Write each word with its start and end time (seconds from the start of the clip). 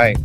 right. 0.00 0.16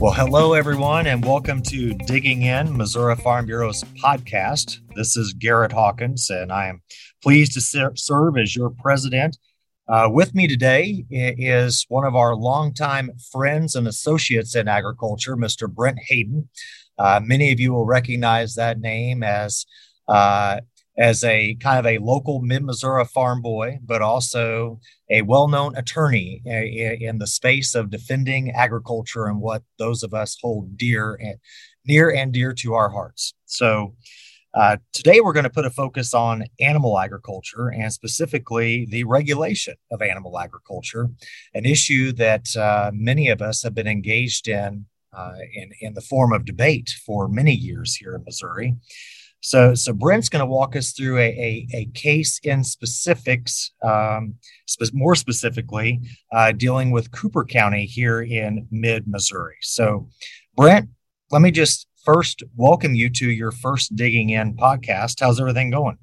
Well, 0.00 0.12
hello, 0.12 0.54
everyone, 0.54 1.06
and 1.06 1.24
welcome 1.24 1.62
to 1.62 1.94
Digging 1.94 2.42
In, 2.42 2.76
Missouri 2.76 3.14
Farm 3.14 3.46
Bureau's 3.46 3.84
podcast. 4.02 4.78
This 4.96 5.16
is 5.16 5.32
Garrett 5.32 5.70
Hawkins, 5.70 6.28
and 6.28 6.50
I 6.50 6.66
am 6.66 6.82
pleased 7.22 7.52
to 7.52 7.60
ser- 7.60 7.94
serve 7.94 8.36
as 8.36 8.56
your 8.56 8.70
president. 8.70 9.38
Uh, 9.86 10.08
with 10.10 10.34
me 10.34 10.48
today 10.48 11.04
is 11.10 11.86
one 11.88 12.04
of 12.04 12.16
our 12.16 12.34
longtime 12.34 13.12
friends 13.30 13.76
and 13.76 13.86
associates 13.86 14.56
in 14.56 14.66
agriculture, 14.66 15.36
Mr. 15.36 15.72
Brent 15.72 15.98
Haden. 16.00 16.48
Uh, 16.98 17.20
many 17.22 17.52
of 17.52 17.60
you 17.60 17.72
will 17.72 17.86
recognize 17.86 18.56
that 18.56 18.80
name 18.80 19.22
as 19.22 19.66
uh, 20.08 20.60
as 21.00 21.24
a 21.24 21.54
kind 21.54 21.78
of 21.78 21.86
a 21.86 21.98
local 21.98 22.42
mid 22.42 22.62
Missouri 22.62 23.06
farm 23.06 23.40
boy, 23.40 23.78
but 23.82 24.02
also 24.02 24.78
a 25.08 25.22
well 25.22 25.48
known 25.48 25.74
attorney 25.74 26.42
in 26.44 27.18
the 27.18 27.26
space 27.26 27.74
of 27.74 27.90
defending 27.90 28.50
agriculture 28.50 29.26
and 29.26 29.40
what 29.40 29.62
those 29.78 30.02
of 30.02 30.12
us 30.12 30.36
hold 30.40 30.76
dear 30.76 31.14
and 31.14 31.36
near 31.86 32.14
and 32.14 32.32
dear 32.32 32.52
to 32.52 32.74
our 32.74 32.90
hearts. 32.90 33.32
So, 33.46 33.94
uh, 34.52 34.76
today 34.92 35.20
we're 35.20 35.32
going 35.32 35.44
to 35.44 35.50
put 35.50 35.64
a 35.64 35.70
focus 35.70 36.12
on 36.12 36.44
animal 36.58 36.98
agriculture 36.98 37.68
and 37.68 37.90
specifically 37.92 38.84
the 38.84 39.04
regulation 39.04 39.76
of 39.92 40.02
animal 40.02 40.38
agriculture, 40.38 41.08
an 41.54 41.64
issue 41.64 42.12
that 42.12 42.54
uh, 42.56 42.90
many 42.92 43.28
of 43.28 43.40
us 43.40 43.62
have 43.62 43.74
been 43.74 43.86
engaged 43.86 44.48
in, 44.48 44.84
uh, 45.16 45.36
in 45.54 45.70
in 45.80 45.94
the 45.94 46.00
form 46.02 46.32
of 46.34 46.44
debate 46.44 46.90
for 47.06 47.26
many 47.26 47.54
years 47.54 47.96
here 47.96 48.14
in 48.14 48.24
Missouri. 48.24 48.74
So, 49.40 49.74
so 49.74 49.92
Brent's 49.92 50.28
going 50.28 50.40
to 50.40 50.46
walk 50.46 50.76
us 50.76 50.92
through 50.92 51.18
a, 51.18 51.22
a, 51.22 51.66
a 51.74 51.84
case 51.94 52.38
in 52.42 52.62
specifics, 52.62 53.72
um, 53.82 54.34
spe- 54.66 54.92
more 54.92 55.14
specifically, 55.14 56.00
uh, 56.30 56.52
dealing 56.52 56.90
with 56.90 57.10
Cooper 57.10 57.44
County 57.44 57.86
here 57.86 58.20
in 58.20 58.68
mid 58.70 59.08
Missouri. 59.08 59.56
So, 59.62 60.08
Brent, 60.56 60.90
let 61.30 61.40
me 61.40 61.50
just 61.50 61.86
first 62.04 62.42
welcome 62.54 62.94
you 62.94 63.08
to 63.10 63.30
your 63.30 63.50
first 63.50 63.96
Digging 63.96 64.30
In 64.30 64.56
podcast. 64.56 65.20
How's 65.20 65.40
everything 65.40 65.70
going? 65.70 65.96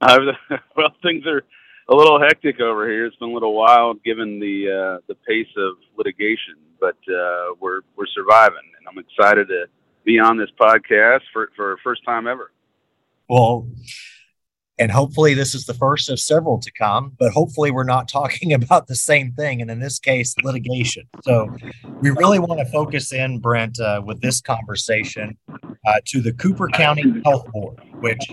Uh, 0.00 0.18
well, 0.76 0.94
things 1.02 1.26
are 1.26 1.42
a 1.90 1.94
little 1.94 2.20
hectic 2.20 2.60
over 2.60 2.88
here. 2.88 3.06
It's 3.06 3.16
been 3.16 3.30
a 3.30 3.34
little 3.34 3.54
wild 3.54 4.02
given 4.02 4.40
the 4.40 4.70
uh, 4.70 5.00
the 5.08 5.14
pace 5.26 5.52
of 5.58 5.74
litigation, 5.96 6.54
but 6.80 6.96
uh, 7.12 7.54
we're 7.60 7.82
we're 7.96 8.06
surviving, 8.14 8.56
and 8.78 8.88
I'm 8.88 8.98
excited 8.98 9.48
to 9.48 9.66
be 10.04 10.18
on 10.18 10.36
this 10.36 10.50
podcast 10.60 11.22
for 11.32 11.50
for 11.56 11.78
first 11.82 12.04
time 12.04 12.26
ever. 12.26 12.52
Well, 13.28 13.68
and 14.80 14.90
hopefully 14.90 15.34
this 15.34 15.54
is 15.54 15.66
the 15.66 15.74
first 15.74 16.08
of 16.08 16.18
several 16.18 16.58
to 16.58 16.72
come, 16.72 17.12
but 17.18 17.32
hopefully 17.32 17.70
we're 17.70 17.84
not 17.84 18.08
talking 18.08 18.52
about 18.62 18.86
the 18.86 18.96
same 18.96 19.32
thing, 19.32 19.60
and 19.60 19.70
in 19.70 19.78
this 19.78 19.98
case, 19.98 20.34
litigation. 20.42 21.06
So 21.22 21.54
we 22.00 22.10
really 22.10 22.38
want 22.38 22.60
to 22.60 22.66
focus 22.72 23.12
in, 23.12 23.38
Brent, 23.38 23.78
uh, 23.78 24.02
with 24.04 24.20
this 24.22 24.40
conversation 24.40 25.36
uh, 25.86 26.00
to 26.06 26.20
the 26.20 26.32
Cooper 26.32 26.68
County 26.68 27.20
Health 27.24 27.46
Board, 27.52 27.78
which 28.00 28.32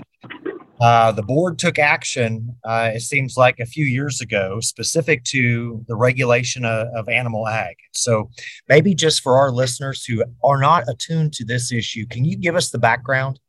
uh, 0.79 1.11
the 1.11 1.23
board 1.23 1.57
took 1.57 1.79
action, 1.79 2.55
uh, 2.63 2.91
it 2.93 3.01
seems 3.01 3.35
like 3.35 3.59
a 3.59 3.65
few 3.65 3.85
years 3.85 4.21
ago, 4.21 4.59
specific 4.59 5.23
to 5.25 5.83
the 5.87 5.95
regulation 5.95 6.65
of, 6.65 6.87
of, 6.95 7.09
animal 7.09 7.47
ag. 7.47 7.75
So, 7.93 8.29
maybe 8.69 8.93
just 8.93 9.21
for 9.21 9.37
our 9.37 9.51
listeners 9.51 10.05
who 10.05 10.23
are 10.43 10.59
not 10.59 10.83
attuned 10.87 11.33
to 11.33 11.45
this 11.45 11.71
issue, 11.71 12.05
can 12.05 12.25
you 12.25 12.37
give 12.37 12.55
us 12.55 12.69
the 12.69 12.77
background? 12.77 13.39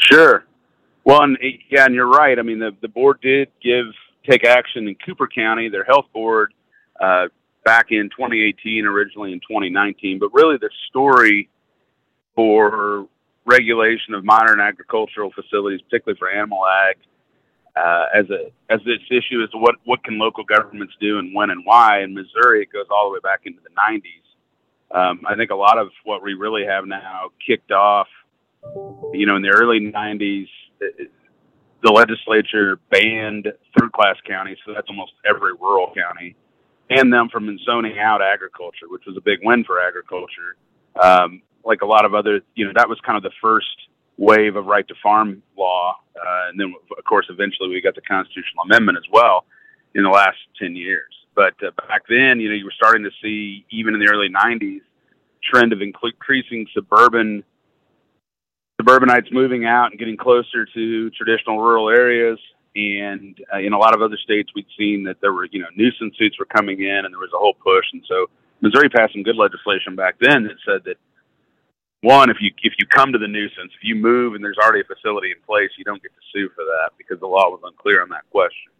Sure. 0.00 0.44
Well, 1.04 1.22
and, 1.22 1.38
yeah, 1.70 1.84
and 1.84 1.94
you're 1.94 2.08
right. 2.08 2.38
I 2.38 2.42
mean, 2.42 2.58
the, 2.58 2.72
the 2.80 2.88
board 2.88 3.20
did 3.20 3.48
give 3.62 3.86
take 4.28 4.44
action 4.44 4.88
in 4.88 4.96
Cooper 5.06 5.28
County, 5.28 5.68
their 5.68 5.84
health 5.84 6.06
board, 6.12 6.52
uh, 7.00 7.26
back 7.64 7.86
in 7.90 8.08
2018, 8.10 8.86
originally 8.86 9.32
in 9.32 9.40
2019. 9.40 10.18
But 10.18 10.32
really, 10.32 10.56
the 10.56 10.70
story 10.88 11.48
for 12.34 13.06
regulation 13.46 14.14
of 14.14 14.24
modern 14.24 14.60
agricultural 14.60 15.30
facilities, 15.32 15.80
particularly 15.82 16.18
for 16.18 16.30
animal 16.30 16.62
ag, 16.66 16.96
uh, 17.76 18.04
as 18.14 18.26
a 18.30 18.52
as 18.72 18.80
this 18.84 19.00
issue 19.10 19.44
to 19.46 19.58
what 19.58 19.76
what 19.84 20.02
can 20.04 20.18
local 20.18 20.44
governments 20.44 20.94
do 21.00 21.18
and 21.18 21.34
when 21.34 21.50
and 21.50 21.62
why. 21.64 22.02
In 22.02 22.14
Missouri, 22.14 22.62
it 22.62 22.72
goes 22.72 22.86
all 22.90 23.10
the 23.10 23.14
way 23.14 23.20
back 23.22 23.40
into 23.44 23.60
the 23.62 23.70
90s. 23.70 24.24
Um, 24.96 25.22
I 25.26 25.34
think 25.34 25.50
a 25.50 25.56
lot 25.56 25.78
of 25.78 25.88
what 26.04 26.22
we 26.22 26.34
really 26.34 26.64
have 26.64 26.86
now 26.86 27.30
kicked 27.44 27.72
off, 27.72 28.06
you 29.12 29.26
know, 29.26 29.36
in 29.36 29.42
the 29.42 29.50
early 29.50 29.80
90s. 29.80 30.46
The 31.82 31.90
legislature 31.90 32.78
banned 32.90 33.48
third 33.78 33.92
class 33.92 34.16
counties, 34.26 34.56
so 34.64 34.72
that's 34.72 34.88
almost 34.88 35.12
every 35.28 35.52
rural 35.60 35.92
county, 35.94 36.34
and 36.88 37.12
them 37.12 37.28
from 37.28 37.58
zoning 37.66 37.98
out 37.98 38.22
agriculture, 38.22 38.86
which 38.88 39.02
was 39.06 39.16
a 39.16 39.20
big 39.20 39.40
win 39.42 39.64
for 39.64 39.80
agriculture. 39.80 40.56
Um, 41.00 41.42
like 41.64 41.82
a 41.82 41.86
lot 41.86 42.04
of 42.04 42.14
other, 42.14 42.40
you 42.54 42.66
know, 42.66 42.72
that 42.74 42.88
was 42.88 42.98
kind 43.04 43.16
of 43.16 43.22
the 43.22 43.32
first 43.40 43.76
wave 44.16 44.56
of 44.56 44.66
right 44.66 44.86
to 44.88 44.94
farm 45.02 45.42
law. 45.56 45.96
Uh, 46.16 46.48
and 46.50 46.60
then, 46.60 46.74
of 46.96 47.04
course, 47.04 47.26
eventually 47.28 47.68
we 47.68 47.80
got 47.80 47.94
the 47.94 48.02
constitutional 48.02 48.64
amendment 48.64 48.98
as 48.98 49.04
well 49.12 49.44
in 49.94 50.02
the 50.02 50.10
last 50.10 50.38
10 50.60 50.76
years. 50.76 51.12
But 51.34 51.54
uh, 51.62 51.70
back 51.88 52.02
then, 52.08 52.38
you 52.38 52.48
know, 52.48 52.54
you 52.54 52.64
were 52.64 52.74
starting 52.76 53.02
to 53.04 53.10
see, 53.22 53.66
even 53.70 53.94
in 53.94 54.00
the 54.00 54.08
early 54.08 54.28
90s, 54.28 54.82
trend 55.42 55.72
of 55.72 55.82
increasing 55.82 56.66
suburban 56.72 57.44
suburbanites 58.80 59.28
moving 59.30 59.66
out 59.66 59.90
and 59.90 59.98
getting 59.98 60.16
closer 60.16 60.66
to 60.66 61.10
traditional 61.10 61.60
rural 61.60 61.88
areas. 61.88 62.38
And 62.76 63.38
uh, 63.52 63.58
in 63.58 63.72
a 63.72 63.78
lot 63.78 63.94
of 63.94 64.02
other 64.02 64.16
states, 64.16 64.50
we'd 64.54 64.66
seen 64.76 65.04
that 65.04 65.20
there 65.20 65.32
were, 65.32 65.46
you 65.46 65.60
know, 65.60 65.68
nuisance 65.76 66.16
suits 66.18 66.38
were 66.38 66.46
coming 66.46 66.82
in, 66.82 67.04
and 67.04 67.14
there 67.14 67.20
was 67.20 67.30
a 67.34 67.38
whole 67.38 67.54
push. 67.54 67.86
And 67.92 68.02
so 68.08 68.26
Missouri 68.60 68.88
passed 68.88 69.12
some 69.12 69.22
good 69.22 69.36
legislation 69.36 69.94
back 69.94 70.16
then 70.20 70.42
that 70.44 70.56
said 70.66 70.82
that 70.84 70.96
one, 72.04 72.30
if 72.30 72.36
you 72.40 72.52
if 72.62 72.74
you 72.78 72.86
come 72.86 73.12
to 73.12 73.18
the 73.18 73.26
nuisance, 73.26 73.72
if 73.74 73.82
you 73.82 73.94
move 73.94 74.34
and 74.34 74.44
there's 74.44 74.58
already 74.62 74.80
a 74.80 74.84
facility 74.84 75.32
in 75.32 75.40
place, 75.46 75.70
you 75.78 75.84
don't 75.84 76.02
get 76.02 76.12
to 76.12 76.22
sue 76.32 76.48
for 76.54 76.64
that 76.64 76.92
because 76.98 77.18
the 77.20 77.26
law 77.26 77.48
was 77.48 77.60
unclear 77.64 78.02
on 78.02 78.08
that 78.10 78.28
question. 78.30 78.70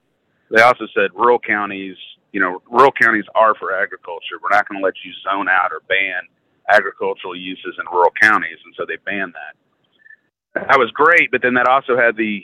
They 0.51 0.63
also 0.63 0.87
said 0.95 1.11
rural 1.15 1.39
counties, 1.39 1.97
you 2.33 2.41
know, 2.41 2.63
rural 2.71 2.93
counties 2.93 3.25
are 3.35 3.55
for 3.57 3.75
agriculture. 3.75 4.37
We're 4.43 4.55
not 4.55 4.69
going 4.69 4.81
to 4.81 4.85
let 4.85 4.95
you 5.05 5.13
zone 5.25 5.49
out 5.49 5.73
or 5.73 5.81
ban 5.89 6.29
agricultural 6.71 7.35
uses 7.37 7.75
in 7.81 7.85
rural 7.91 8.13
counties, 8.21 8.59
and 8.65 8.75
so 8.77 8.85
they 8.87 8.97
banned 9.05 9.35
that. 9.35 9.57
That 10.69 10.79
was 10.79 10.91
great, 10.93 11.31
but 11.33 11.43
then 11.43 11.55
that 11.55 11.67
also 11.67 11.97
had 11.97 12.17
the, 12.17 12.41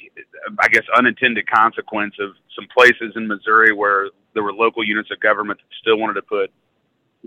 I 0.59 0.69
guess, 0.69 0.83
unintended 0.97 1.47
consequence 1.49 2.15
of 2.19 2.35
some 2.57 2.67
places 2.75 3.15
in 3.15 3.29
Missouri 3.29 3.73
where 3.73 4.11
there 4.35 4.43
were 4.43 4.53
local 4.53 4.83
units 4.83 5.11
of 5.12 5.21
government 5.21 5.61
that 5.61 5.71
still 5.81 5.97
wanted 5.97 6.15
to 6.15 6.23
put 6.23 6.51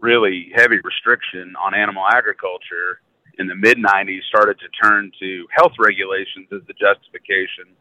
really 0.01 0.51
heavy 0.53 0.79
restriction 0.83 1.53
on 1.55 1.73
animal 1.73 2.03
agriculture 2.11 2.99
in 3.39 3.47
the 3.47 3.55
mid 3.55 3.77
90s 3.77 4.23
started 4.29 4.57
to 4.59 4.67
turn 4.81 5.11
to 5.19 5.45
health 5.51 5.73
regulations 5.79 6.47
as 6.51 6.61
the 6.67 6.73
justification, 6.73 7.73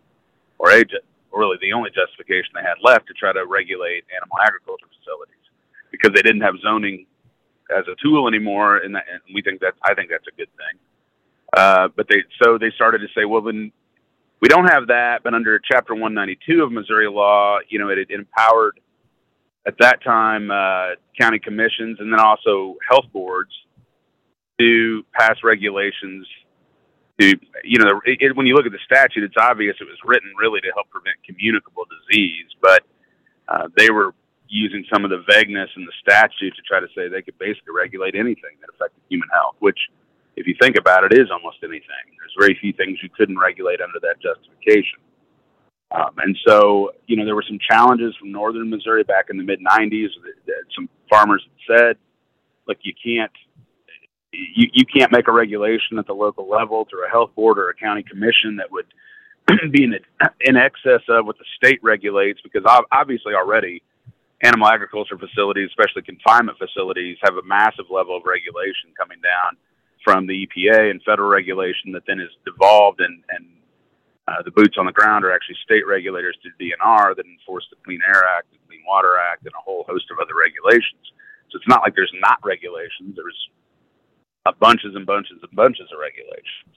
or 0.58 0.70
a, 0.70 0.82
or 1.30 1.40
really 1.40 1.58
the 1.60 1.72
only 1.72 1.90
justification 1.90 2.52
they 2.54 2.62
had 2.62 2.80
left 2.82 3.06
to 3.06 3.14
try 3.14 3.32
to 3.32 3.44
regulate 3.46 4.04
animal 4.14 4.36
agriculture 4.44 4.86
facilities 4.98 5.44
because 5.91 6.12
they 6.14 6.22
didn't 6.22 6.42
have 6.42 6.54
zoning 6.62 7.06
as 7.70 7.84
a 7.88 7.96
tool 8.02 8.28
anymore, 8.28 8.78
and, 8.78 8.94
that, 8.94 9.04
and 9.10 9.20
we 9.34 9.42
think 9.42 9.60
that 9.60 9.74
I 9.84 9.94
think 9.94 10.10
that's 10.10 10.26
a 10.26 10.36
good 10.36 10.50
thing. 10.56 10.76
Uh, 11.56 11.88
but 11.94 12.06
they 12.08 12.24
so 12.42 12.58
they 12.58 12.70
started 12.74 12.98
to 12.98 13.08
say, 13.14 13.24
well, 13.24 13.42
then 13.42 13.72
we 14.41 14.48
don't 14.48 14.68
have 14.70 14.88
that, 14.88 15.20
but 15.22 15.34
under 15.34 15.60
Chapter 15.60 15.94
192 15.94 16.62
of 16.62 16.72
Missouri 16.72 17.08
law, 17.08 17.58
you 17.68 17.78
know, 17.78 17.88
it, 17.91 17.98
it 17.98 18.10
empowered 18.10 18.80
at 19.66 19.74
that 19.78 20.02
time 20.02 20.50
uh, 20.50 20.96
county 21.18 21.38
commissions 21.38 21.98
and 22.00 22.12
then 22.12 22.18
also 22.18 22.76
health 22.88 23.04
boards 23.12 23.52
to 24.58 25.04
pass 25.14 25.36
regulations 25.42 26.26
to, 27.20 27.34
you 27.64 27.78
know, 27.78 28.00
it, 28.04 28.36
when 28.36 28.46
you 28.46 28.54
look 28.54 28.66
at 28.66 28.72
the 28.72 28.84
statute, 28.84 29.22
it's 29.22 29.36
obvious 29.38 29.76
it 29.80 29.84
was 29.84 29.98
written 30.04 30.32
really 30.38 30.60
to 30.60 30.70
help 30.74 30.88
prevent 30.90 31.16
communicable 31.24 31.84
disease, 31.86 32.46
but 32.60 32.82
uh, 33.48 33.68
they 33.76 33.91
were 33.91 34.14
using 34.48 34.84
some 34.92 35.04
of 35.04 35.10
the 35.10 35.24
vagueness 35.28 35.71
in 35.77 35.84
the 35.84 35.92
statute 36.00 36.54
to 36.54 36.62
try 36.62 36.80
to 36.80 36.86
say 36.94 37.09
they 37.09 37.22
could 37.22 37.38
basically 37.38 37.72
regulate 37.74 38.15
anything 38.15 38.56
that 38.60 38.68
affected 38.74 39.00
human 39.09 39.28
health, 39.32 39.56
which, 39.60 39.78
if 40.36 40.47
you 40.47 40.54
think 40.60 40.77
about 40.77 41.04
it, 41.04 41.12
is 41.12 41.30
almost 41.30 41.59
anything. 41.62 42.04
There's 42.18 42.36
very 42.38 42.56
few 42.60 42.72
things 42.72 42.98
you 43.03 43.09
couldn't 43.16 43.38
regulate 43.38 43.80
under 43.80 43.98
that 44.00 44.21
justification. 44.21 45.00
Um, 45.91 46.12
and 46.18 46.36
so, 46.47 46.92
you 47.06 47.16
know, 47.16 47.24
there 47.24 47.34
were 47.34 47.44
some 47.47 47.59
challenges 47.59 48.15
from 48.18 48.32
northern 48.32 48.71
Missouri 48.71 49.04
back 49.04 49.27
in 49.30 49.36
the 49.36 49.44
mid 49.44 49.60
90s 49.60 50.09
that, 50.24 50.36
that 50.47 50.65
some 50.74 50.88
farmers 51.10 51.44
said, 51.68 51.97
look, 52.66 52.78
you 52.82 52.92
can't 52.97 53.32
you, 54.32 54.68
you 54.72 54.84
can't 54.86 55.12
make 55.12 55.28
a 55.28 55.32
regulation 55.32 55.98
at 55.98 56.06
the 56.06 56.14
local 56.14 56.48
level 56.48 56.86
through 56.88 57.06
a 57.06 57.10
health 57.10 57.34
board 57.34 57.58
or 57.58 57.68
a 57.68 57.74
county 57.74 58.02
commission 58.02 58.56
that 58.56 58.70
would 58.70 58.86
be 59.70 59.84
in, 59.84 59.94
in 60.40 60.56
excess 60.56 61.02
of 61.08 61.26
what 61.26 61.38
the 61.38 61.44
state 61.56 61.80
regulates 61.82 62.40
because 62.40 62.62
obviously 62.90 63.34
already 63.34 63.82
animal 64.42 64.66
agriculture 64.66 65.16
facilities, 65.18 65.68
especially 65.70 66.02
confinement 66.02 66.58
facilities, 66.58 67.16
have 67.22 67.36
a 67.36 67.42
massive 67.42 67.86
level 67.90 68.16
of 68.16 68.24
regulation 68.24 68.90
coming 68.98 69.18
down 69.22 69.56
from 70.02 70.26
the 70.26 70.46
EPA 70.46 70.90
and 70.90 71.00
federal 71.04 71.30
regulation 71.30 71.92
that 71.92 72.02
then 72.06 72.18
is 72.18 72.30
devolved 72.44 73.00
and, 73.00 73.22
and 73.30 73.46
uh, 74.26 74.42
the 74.44 74.50
boots 74.50 74.76
on 74.78 74.86
the 74.86 74.92
ground 74.92 75.24
are 75.24 75.32
actually 75.32 75.56
state 75.62 75.86
regulators 75.86 76.36
to 76.42 76.48
DNR 76.58 77.14
that 77.14 77.26
enforce 77.26 77.66
the 77.70 77.76
Clean 77.84 78.00
Air 78.06 78.22
Act, 78.36 78.50
the 78.50 78.58
Clean 78.66 78.82
Water 78.86 79.18
Act, 79.18 79.42
and 79.42 79.54
a 79.54 79.62
whole 79.62 79.84
host 79.86 80.06
of 80.10 80.18
other 80.18 80.34
regulations. 80.38 81.02
So 81.50 81.58
it's 81.58 81.68
not 81.68 81.82
like 81.82 81.94
there's 81.94 82.14
not 82.22 82.38
regulations. 82.42 83.14
There's 83.14 83.38
a 84.47 84.53
bunches 84.53 84.94
and 84.94 85.06
bunches 85.06 85.39
and 85.42 85.50
bunches 85.53 85.89
of 85.92 86.00
regulations. 86.00 86.74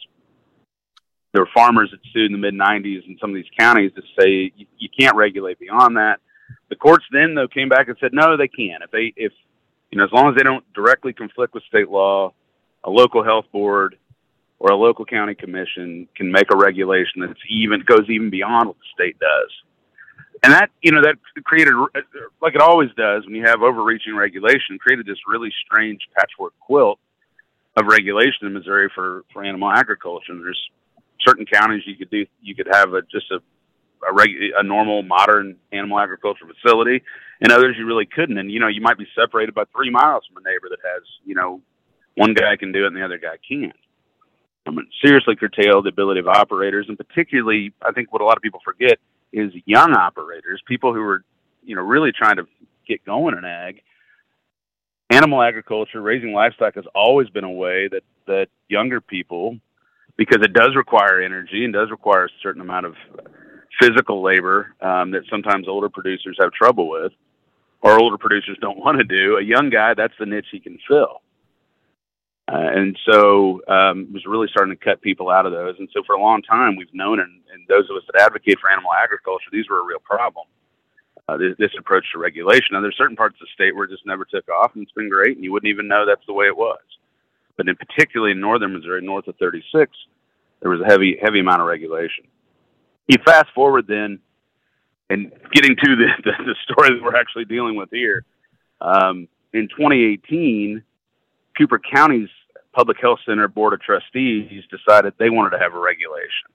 There 1.34 1.44
were 1.44 1.50
farmers 1.54 1.92
that 1.92 2.00
sued 2.14 2.32
in 2.32 2.32
the 2.32 2.38
mid 2.38 2.54
90s 2.54 3.08
in 3.08 3.18
some 3.20 3.32
of 3.32 3.36
these 3.36 3.50
counties 3.58 3.92
to 3.96 4.02
say 4.20 4.52
you, 4.56 4.66
you 4.78 4.90
can't 4.98 5.16
regulate 5.16 5.60
beyond 5.60 5.98
that. 5.98 6.20
The 6.70 6.76
courts 6.76 7.06
then 7.12 7.36
though 7.36 7.48
came 7.48 7.70
back 7.70 7.88
and 7.88 7.98
said 8.00 8.12
no, 8.14 8.38
they 8.38 8.48
can. 8.48 8.80
If 8.84 8.92
they 8.92 9.14
if 9.16 9.34
you 9.92 9.98
know 9.98 10.06
as 10.06 10.12
long 10.12 10.30
as 10.30 10.36
they 10.36 10.44
don't 10.44 10.64
directly 10.74 11.14
conflict 11.14 11.54
with 11.54 11.64
state 11.64 11.90
law, 11.90 12.34
a 12.84 12.90
local 12.90 13.24
health 13.24 13.46
board 13.52 13.98
or 14.60 14.72
a 14.72 14.76
local 14.76 15.06
county 15.06 15.36
commission 15.36 16.08
can 16.16 16.32
make 16.32 16.48
a 16.52 16.56
regulation 16.56 17.22
that's 17.22 17.40
even 17.50 17.84
goes 17.86 18.10
even 18.10 18.30
beyond 18.30 18.68
what 18.68 18.78
the 18.78 19.04
state 19.04 19.20
does. 19.20 19.52
And 20.44 20.54
that, 20.54 20.70
you 20.82 20.92
know, 20.92 21.02
that 21.02 21.16
created, 21.44 21.74
like 22.42 22.56
it 22.56 22.62
always 22.62 22.90
does 22.96 23.26
when 23.26 23.36
you 23.36 23.44
have 23.46 23.62
overreaching 23.62 24.16
regulation, 24.16 24.78
created 24.80 25.06
this 25.06 25.18
really 25.28 25.52
strange 25.66 26.02
patchwork 26.16 26.54
quilt 26.60 27.00
of 27.76 27.86
regulation 27.88 28.48
in 28.48 28.54
Missouri 28.54 28.90
for, 28.94 29.24
for 29.34 29.44
animal 29.44 29.70
agriculture. 29.70 30.32
And 30.32 30.42
there's 30.42 30.70
certain 31.26 31.46
counties 31.46 31.84
you 31.86 31.98
could 31.98 32.10
do, 32.10 32.26
you 32.42 32.56
could 32.56 32.68
have 32.72 32.94
a, 32.94 33.02
just 33.04 33.32
a, 33.32 33.40
a, 34.08 34.14
reg, 34.14 34.30
a 34.58 34.64
normal 34.64 35.04
modern 35.04 35.58
animal 35.72 36.00
agriculture 36.00 36.46
facility 36.46 37.04
and 37.42 37.52
others 37.52 37.76
you 37.78 37.86
really 37.86 38.06
couldn't. 38.06 38.38
And, 38.38 38.52
you 38.52 38.60
know, 38.60 38.68
you 38.68 38.82
might 38.82 38.98
be 38.98 39.08
separated 39.16 39.54
by 39.54 39.64
three 39.76 39.90
miles 39.90 40.24
from 40.28 40.44
a 40.44 40.48
neighbor 40.48 40.68
that 40.70 40.80
has, 40.84 41.04
you 41.26 41.36
know, 41.36 41.62
one 42.16 42.34
guy 42.34 42.56
can 42.56 42.72
do 42.72 42.86
it 42.86 42.88
and 42.88 42.96
the 42.96 43.04
other 43.04 43.18
guy 43.18 43.36
can't. 43.48 43.76
I 44.68 44.72
mean, 44.72 44.88
seriously 45.04 45.36
curtail 45.36 45.82
the 45.84 45.90
ability 45.90 46.22
of 46.22 46.28
operators, 46.28 46.88
and 46.90 46.98
particularly, 46.98 47.72
I 47.84 47.92
think 47.92 48.12
what 48.12 48.22
a 48.22 48.26
lot 48.26 48.38
of 48.38 48.42
people 48.42 48.62
forget 48.64 48.98
is 49.32 49.52
young 49.66 49.94
operators, 49.94 50.62
people 50.68 50.94
who 50.94 51.02
are, 51.02 51.24
you 51.64 51.76
know, 51.76 51.84
really 51.84 52.12
trying 52.12 52.38
to 52.38 52.48
get 52.88 53.06
going 53.06 53.38
in 53.38 53.46
ag. 53.46 53.82
Animal 55.12 55.42
agriculture, 55.42 56.02
raising 56.02 56.34
livestock, 56.34 56.76
has 56.76 56.86
always 56.96 57.30
been 57.30 57.44
a 57.44 57.52
way 57.52 57.88
that 57.90 58.04
that 58.28 58.48
younger 58.70 59.00
people, 59.02 59.58
because 60.18 60.44
it 60.44 60.54
does 60.54 60.76
require 60.76 61.22
energy 61.22 61.64
and 61.64 61.74
does 61.74 61.92
require 61.92 62.26
a 62.26 62.30
certain 62.42 62.62
amount 62.62 62.88
of 62.88 62.96
physical 63.80 64.24
labor 64.24 64.74
um, 64.82 65.12
that 65.12 65.22
sometimes 65.30 65.68
older 65.68 65.90
producers 65.90 66.38
have 66.42 66.52
trouble 66.52 66.90
with, 66.90 67.12
or 67.82 68.00
older 68.02 68.18
producers 68.18 68.58
don't 68.62 68.80
want 68.80 68.98
to 68.98 69.04
do. 69.04 69.38
A 69.38 69.44
young 69.44 69.70
guy, 69.70 69.94
that's 69.94 70.14
the 70.18 70.26
niche 70.26 70.48
he 70.52 70.60
can 70.60 70.80
fill. 70.88 71.22
Uh, 72.48 72.70
and 72.76 72.98
so 73.10 73.62
um, 73.68 74.02
it 74.02 74.14
was 74.14 74.26
really 74.28 74.48
starting 74.50 74.76
to 74.76 74.84
cut 74.84 75.02
people 75.02 75.30
out 75.30 75.46
of 75.46 75.52
those. 75.52 75.76
And 75.80 75.90
so 75.94 76.02
for 76.06 76.14
a 76.16 76.22
long 76.22 76.42
time, 76.42 76.76
we've 76.76 76.94
known, 76.94 77.20
and, 77.20 77.42
and 77.54 77.68
those 77.68 77.90
of 77.90 77.96
us 77.98 78.04
that 78.12 78.22
advocate 78.22 78.60
for 78.60 78.70
animal 78.70 78.92
agriculture, 78.94 79.50
these 79.52 79.70
were 79.70 79.80
a 79.80 79.86
real 79.86 80.00
problem. 80.00 80.46
Uh, 81.28 81.38
this, 81.38 81.56
this, 81.58 81.72
approach 81.80 82.06
to 82.14 82.20
regulation. 82.20 82.70
Now, 82.74 82.82
there's 82.82 82.98
certain 82.98 83.16
parts 83.16 83.36
of 83.42 83.48
the 83.48 83.54
state 83.56 83.76
where 83.76 83.86
it 83.86 83.90
just 83.90 84.06
never 84.06 84.26
took 84.26 84.48
off, 84.48 84.76
and 84.76 84.84
it's 84.84 84.92
been 84.92 85.10
great, 85.10 85.36
and 85.36 85.44
you 85.44 85.52
wouldn't 85.52 85.72
even 85.72 85.88
know 85.88 86.06
that's 86.06 86.26
the 86.28 86.34
way 86.34 86.46
it 86.46 86.56
was. 86.56 86.78
But 87.58 87.68
in 87.68 87.76
particularly 87.76 88.34
in 88.34 88.40
northern 88.40 88.74
Missouri, 88.74 89.02
north 89.02 89.28
of 89.28 89.36
36, 89.38 89.92
there 90.62 90.70
was 90.70 90.82
a 90.82 90.86
heavy, 90.86 91.18
heavy 91.20 91.40
amount 91.40 91.62
of 91.62 91.68
regulation. 91.68 92.26
You 93.08 93.18
fast 93.26 93.48
forward 93.56 93.88
then, 93.88 94.20
and 95.10 95.32
getting 95.52 95.76
to 95.76 95.96
the, 95.96 96.08
the, 96.24 96.32
the 96.44 96.56
story 96.72 96.96
that 96.96 97.04
we're 97.04 97.16
actually 97.16 97.46
dealing 97.46 97.76
with 97.76 97.90
here. 97.92 98.24
Um, 98.80 99.28
in 99.54 99.68
2018, 99.70 100.84
Cooper 101.58 101.80
County's 101.80 102.30
Public 102.74 102.98
Health 103.00 103.20
Center 103.26 103.48
Board 103.48 103.74
of 103.74 103.82
Trustees 103.82 104.64
decided 104.70 105.14
they 105.18 105.30
wanted 105.30 105.52
to 105.52 105.60
have 105.60 105.74
a 105.74 105.80
regulation. 105.80 106.50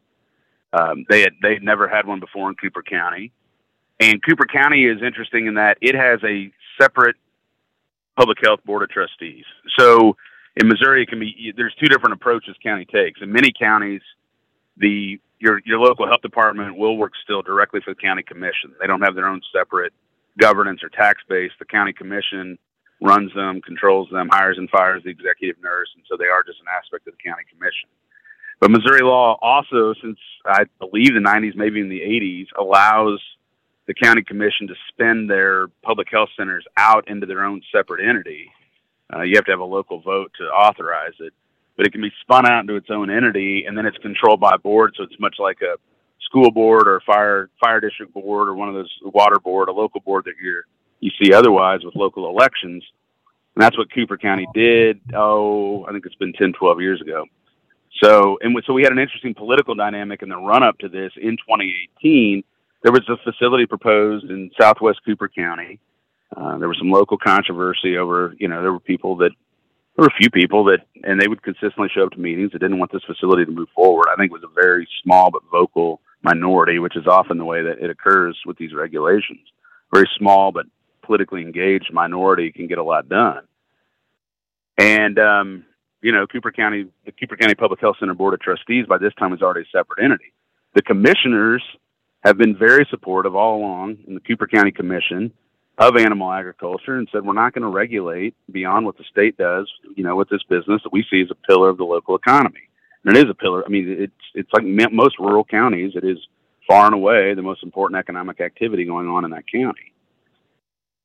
Um, 0.73 1.07
they 1.09 1.23
had 1.23 1.33
they'd 1.43 1.63
never 1.63 1.89
had 1.89 2.07
one 2.07 2.21
before 2.21 2.49
in 2.49 2.55
Cooper 2.55 2.83
County, 2.83 3.33
and 4.01 4.23
Cooper 4.23 4.47
County 4.47 4.87
is 4.87 5.03
interesting 5.03 5.47
in 5.47 5.55
that 5.55 5.77
it 5.81 5.95
has 5.95 6.21
a 6.25 6.51
separate 6.81 7.17
Public 8.17 8.39
Health 8.43 8.61
Board 8.65 8.83
of 8.83 8.91
Trustees. 8.91 9.45
So 9.79 10.17
in 10.57 10.69
Missouri, 10.69 11.03
it 11.03 11.09
can 11.09 11.21
be 11.21 11.53
there's 11.57 11.75
two 11.79 11.87
different 11.87 12.15
approaches 12.15 12.57
county 12.63 12.87
takes. 12.87 13.21
In 13.23 13.33
many 13.33 13.53
counties, 13.57 14.03
the 14.77 15.21
your 15.39 15.61
your 15.65 15.79
local 15.79 16.07
health 16.07 16.23
department 16.23 16.77
will 16.77 16.97
work 16.97 17.13
still 17.23 17.43
directly 17.43 17.81
for 17.85 17.95
the 17.95 18.01
county 18.01 18.23
commission. 18.23 18.75
They 18.81 18.87
don't 18.87 19.03
have 19.03 19.15
their 19.15 19.27
own 19.27 19.41
separate 19.53 19.93
governance 20.39 20.83
or 20.83 20.89
tax 20.89 21.23
base. 21.29 21.53
The 21.59 21.67
county 21.67 21.93
commission 21.93 22.59
runs 23.03 23.33
them, 23.35 23.61
controls 23.63 24.09
them, 24.11 24.29
hires 24.31 24.59
and 24.59 24.69
fires 24.71 25.03
the 25.05 25.11
executive 25.11 25.63
nurse, 25.63 25.89
and 25.95 26.05
so 26.09 26.17
they 26.17 26.27
are 26.27 26.43
just 26.43 26.61
an 26.61 26.67
aspect 26.77 27.07
of 27.07 27.15
the 27.17 27.23
county 27.23 27.45
commission. 27.51 27.89
But 28.61 28.71
Missouri 28.71 29.01
law 29.01 29.39
also, 29.41 29.95
since 30.03 30.19
I 30.45 30.65
believe 30.79 31.15
the 31.15 31.21
90s, 31.21 31.57
maybe 31.57 31.81
in 31.81 31.89
the 31.89 32.01
80s, 32.01 32.49
allows 32.59 33.19
the 33.91 33.95
county 33.95 34.23
commission 34.23 34.69
to 34.69 34.75
spend 34.89 35.29
their 35.29 35.67
public 35.83 36.07
health 36.13 36.29
centers 36.37 36.65
out 36.77 37.09
into 37.09 37.27
their 37.27 37.45
own 37.45 37.61
separate 37.75 38.09
entity. 38.09 38.49
Uh, 39.13 39.23
you 39.23 39.35
have 39.35 39.45
to 39.45 39.51
have 39.51 39.59
a 39.59 39.65
local 39.65 40.01
vote 40.01 40.31
to 40.39 40.45
authorize 40.45 41.15
it, 41.19 41.33
but 41.77 41.85
it 41.85 41.91
can 41.91 42.01
be 42.01 42.13
spun 42.21 42.47
out 42.47 42.61
into 42.61 42.77
its 42.77 42.87
own 42.89 43.11
entity, 43.11 43.65
and 43.67 43.77
then 43.77 43.87
it's 43.87 43.99
controlled 43.99 44.39
by 44.39 44.53
a 44.55 44.59
board. 44.59 44.95
So 44.97 45.03
it's 45.03 45.19
much 45.19 45.35
like 45.41 45.59
a 45.63 45.75
school 46.21 46.53
board 46.53 46.87
or 46.87 47.01
fire 47.05 47.51
fire 47.61 47.81
district 47.81 48.15
board 48.15 48.49
or 48.49 48.55
one 48.55 48.69
of 48.69 48.77
those 48.77 48.97
water 49.03 49.41
board, 49.41 49.69
a 49.69 49.73
local 49.73 50.01
board 50.03 50.25
that 50.27 50.35
you're 50.41 50.67
you 51.01 51.11
see 51.21 51.33
otherwise 51.33 51.81
with 51.83 51.97
local 51.97 52.29
elections. 52.29 52.85
And 53.57 53.65
that's 53.65 53.77
what 53.77 53.93
Cooper 53.93 54.19
County 54.19 54.47
did. 54.55 55.01
Oh, 55.17 55.85
I 55.87 55.91
think 55.91 56.07
it's 56.07 56.15
been 56.15 56.33
10, 56.35 56.53
12 56.53 56.81
years 56.81 57.01
ago. 57.01 57.25
So, 58.05 58.39
and 58.41 58.57
so 58.65 58.73
we 58.73 58.83
had 58.85 58.93
an 58.93 59.01
interesting 59.01 59.35
political 59.35 59.75
dynamic 59.75 60.23
in 60.23 60.29
the 60.29 60.37
run 60.37 60.63
up 60.63 60.79
to 60.79 60.89
this 60.89 61.11
in 61.17 61.37
2018. 61.39 62.45
There 62.83 62.93
was 62.93 63.09
a 63.09 63.17
facility 63.31 63.67
proposed 63.67 64.31
in 64.31 64.51
Southwest 64.59 65.01
Cooper 65.05 65.29
County. 65.29 65.81
Uh, 66.35 66.59
there 66.59 66.69
was 66.69 66.79
some 66.79 66.91
local 66.91 67.19
controversy 67.19 67.97
over, 67.97 68.35
you 68.39 68.49
know, 68.49 68.63
there 68.63 68.73
were 68.73 68.81
people 68.81 69.17
that, 69.17 69.33
there 69.97 70.05
were 70.05 70.13
a 70.15 70.19
few 70.19 70.31
people 70.31 70.65
that, 70.65 70.81
and 71.03 71.21
they 71.21 71.29
would 71.29 71.43
consistently 71.43 71.89
show 71.93 72.05
up 72.05 72.13
to 72.13 72.21
meetings 72.21 72.53
that 72.53 72.61
didn't 72.61 72.79
want 72.79 72.93
this 72.93 73.03
facility 73.05 73.45
to 73.45 73.51
move 73.51 73.69
forward. 73.75 74.07
I 74.11 74.17
think 74.17 74.31
it 74.31 74.41
was 74.41 74.45
a 74.45 74.61
very 74.61 74.89
small 75.03 75.31
but 75.31 75.43
vocal 75.51 76.01
minority, 76.23 76.79
which 76.79 76.97
is 76.97 77.07
often 77.07 77.39
the 77.39 77.45
way 77.45 77.63
that 77.63 77.83
it 77.83 77.91
occurs 77.91 78.39
with 78.47 78.57
these 78.57 78.73
regulations. 78.73 79.41
Very 79.93 80.09
small 80.17 80.53
but 80.53 80.67
politically 81.03 81.43
engaged 81.43 81.93
minority 81.93 82.53
can 82.53 82.69
get 82.69 82.79
a 82.79 82.85
lot 82.85 83.09
done. 83.09 83.43
And 84.79 85.19
um, 85.19 85.65
you 86.03 86.13
know, 86.13 86.27
Cooper 86.27 86.53
County, 86.53 86.87
the 87.05 87.13
Cooper 87.13 87.37
County 87.37 87.55
Public 87.55 87.81
Health 87.81 87.97
Center 88.01 88.15
Board 88.15 88.35
of 88.35 88.41
Trustees 88.41 88.87
by 88.87 88.99
this 88.99 89.13
time 89.19 89.33
is 89.33 89.43
already 89.43 89.63
a 89.63 89.77
separate 89.77 90.03
entity. 90.03 90.33
The 90.75 90.83
commissioners 90.83 91.63
have 92.23 92.37
been 92.37 92.57
very 92.57 92.87
supportive 92.91 93.35
all 93.35 93.59
along 93.59 93.99
in 94.07 94.15
the 94.15 94.21
Cooper 94.21 94.47
County 94.47 94.71
Commission 94.71 95.33
of 95.79 95.97
animal 95.97 96.31
agriculture 96.31 96.97
and 96.97 97.09
said 97.11 97.25
we're 97.25 97.33
not 97.33 97.55
going 97.55 97.63
to 97.63 97.69
regulate 97.69 98.35
beyond 98.53 98.85
what 98.85 98.99
the 98.99 99.05
state 99.11 99.39
does, 99.39 99.71
you 99.97 100.05
know, 100.05 100.15
with 100.15 100.29
this 100.29 100.43
business 100.43 100.83
that 100.83 100.93
we 100.93 101.05
see 101.11 101.23
as 101.23 101.31
a 101.31 101.47
pillar 101.47 101.71
of 101.71 101.79
the 101.79 101.85
local 101.85 102.15
economy. 102.15 102.61
And 103.05 103.17
it 103.17 103.25
is 103.25 103.31
a 103.31 103.35
pillar. 103.35 103.65
I 103.65 103.71
mean, 103.71 103.89
it's 103.89 104.13
it's 104.35 104.51
like 104.53 104.65
most 104.93 105.19
rural 105.19 105.45
counties. 105.45 105.93
It 105.95 106.05
is 106.05 106.19
far 106.69 106.85
and 106.85 106.95
away 106.95 107.33
the 107.33 107.43
most 107.43 107.63
important 107.63 107.99
economic 107.99 108.43
activity 108.43 108.85
going 108.85 109.09
on 109.09 109.25
in 109.25 109.31
that 109.31 109.51
county. 109.51 109.95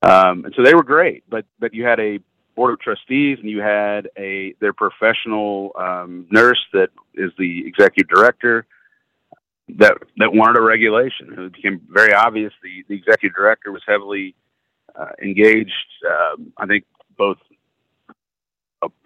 Um, 0.02 0.44
and 0.44 0.54
so 0.56 0.64
they 0.64 0.76
were 0.76 0.84
great, 0.84 1.24
but 1.30 1.46
but 1.58 1.74
you 1.74 1.86
had 1.86 2.02
a 2.02 2.20
board 2.56 2.74
of 2.74 2.80
trustees 2.80 3.38
and 3.40 3.50
you 3.50 3.62
had 3.62 4.10
a 4.18 4.56
their 4.60 4.74
professional 4.74 5.72
um, 5.80 6.28
nurse 6.30 6.64
that 6.74 6.90
is 7.14 7.32
the 7.38 7.66
executive 7.66 8.10
director 8.10 8.66
that 9.70 9.98
that 10.18 10.34
wanted 10.34 10.58
a 10.58 10.62
regulation. 10.62 11.34
It 11.38 11.54
became 11.54 11.82
very 11.90 12.14
obvious 12.14 12.54
the 12.62 12.84
the 12.88 12.96
executive 12.96 13.36
director 13.36 13.72
was 13.72 13.82
heavily 13.88 14.36
uh, 14.96 15.12
engaged. 15.22 15.72
Uh, 16.08 16.42
I 16.58 16.66
think 16.68 16.86
both 17.18 17.38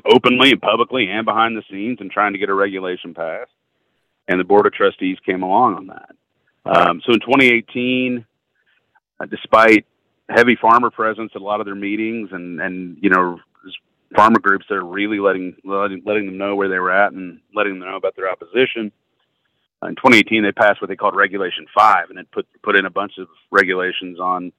openly 0.06 0.52
and 0.52 0.62
publicly 0.62 1.10
and 1.10 1.26
behind 1.26 1.56
the 1.56 1.64
scenes 1.70 2.00
in 2.02 2.10
trying 2.10 2.34
to 2.34 2.40
get 2.40 2.50
a 2.50 2.54
regulation 2.54 3.14
passed. 3.14 3.52
And 4.28 4.40
the 4.40 4.44
board 4.44 4.66
of 4.66 4.74
trustees 4.74 5.18
came 5.26 5.42
along 5.42 5.76
on 5.76 5.88
that. 5.88 6.16
Um, 6.66 7.02
so 7.06 7.14
in 7.14 7.20
2018, 7.20 8.26
uh, 9.20 9.26
despite 9.26 9.86
heavy 10.30 10.56
farmer 10.62 10.92
presence 10.92 11.32
at 11.34 11.42
a 11.42 11.44
lot 11.44 11.60
of 11.60 11.66
their 11.66 11.76
meetings, 11.76 12.30
and 12.32 12.62
and 12.62 12.98
you 13.02 13.10
know 13.10 13.40
farmer 14.16 14.40
groups 14.40 14.66
that 14.70 14.76
are 14.76 14.86
really 14.86 15.20
letting 15.20 15.56
letting, 15.64 16.04
letting 16.06 16.26
them 16.28 16.38
know 16.38 16.56
where 16.56 16.70
they 16.70 16.78
were 16.78 16.92
at 16.92 17.14
and 17.14 17.40
letting 17.56 17.80
them 17.80 17.90
know 17.90 17.96
about 17.96 18.16
their 18.16 18.30
opposition. 18.30 18.92
In 19.84 19.96
2018, 19.96 20.44
they 20.44 20.52
passed 20.52 20.82
what 20.82 20.90
they 20.90 20.96
called 20.96 21.16
Regulation 21.16 21.66
Five, 21.76 22.10
and 22.10 22.20
it 22.20 22.30
put 22.32 22.46
put 22.62 22.78
in 22.78 22.86
a 22.86 22.90
bunch 22.90 23.14
of 23.18 23.28
regulations 23.50 24.20
on 24.20 24.52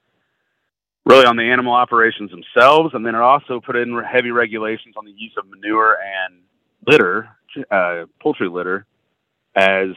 really 1.05 1.27
on 1.27 1.37
the 1.37 1.43
animal 1.43 1.75
operations 1.75 2.31
themselves, 2.31 2.95
and 2.95 3.05
then 3.05 3.15
it 3.15 3.21
also 3.21 3.61
put 3.61 3.77
in 3.77 4.03
heavy 4.03 4.31
regulations 4.31 4.95
on 4.97 5.05
the 5.05 5.13
use 5.13 5.33
of 5.37 5.49
manure 5.49 5.97
and 6.01 6.41
litter, 6.87 7.29
uh, 7.71 8.05
poultry 8.21 8.49
litter, 8.49 8.87
as 9.55 9.89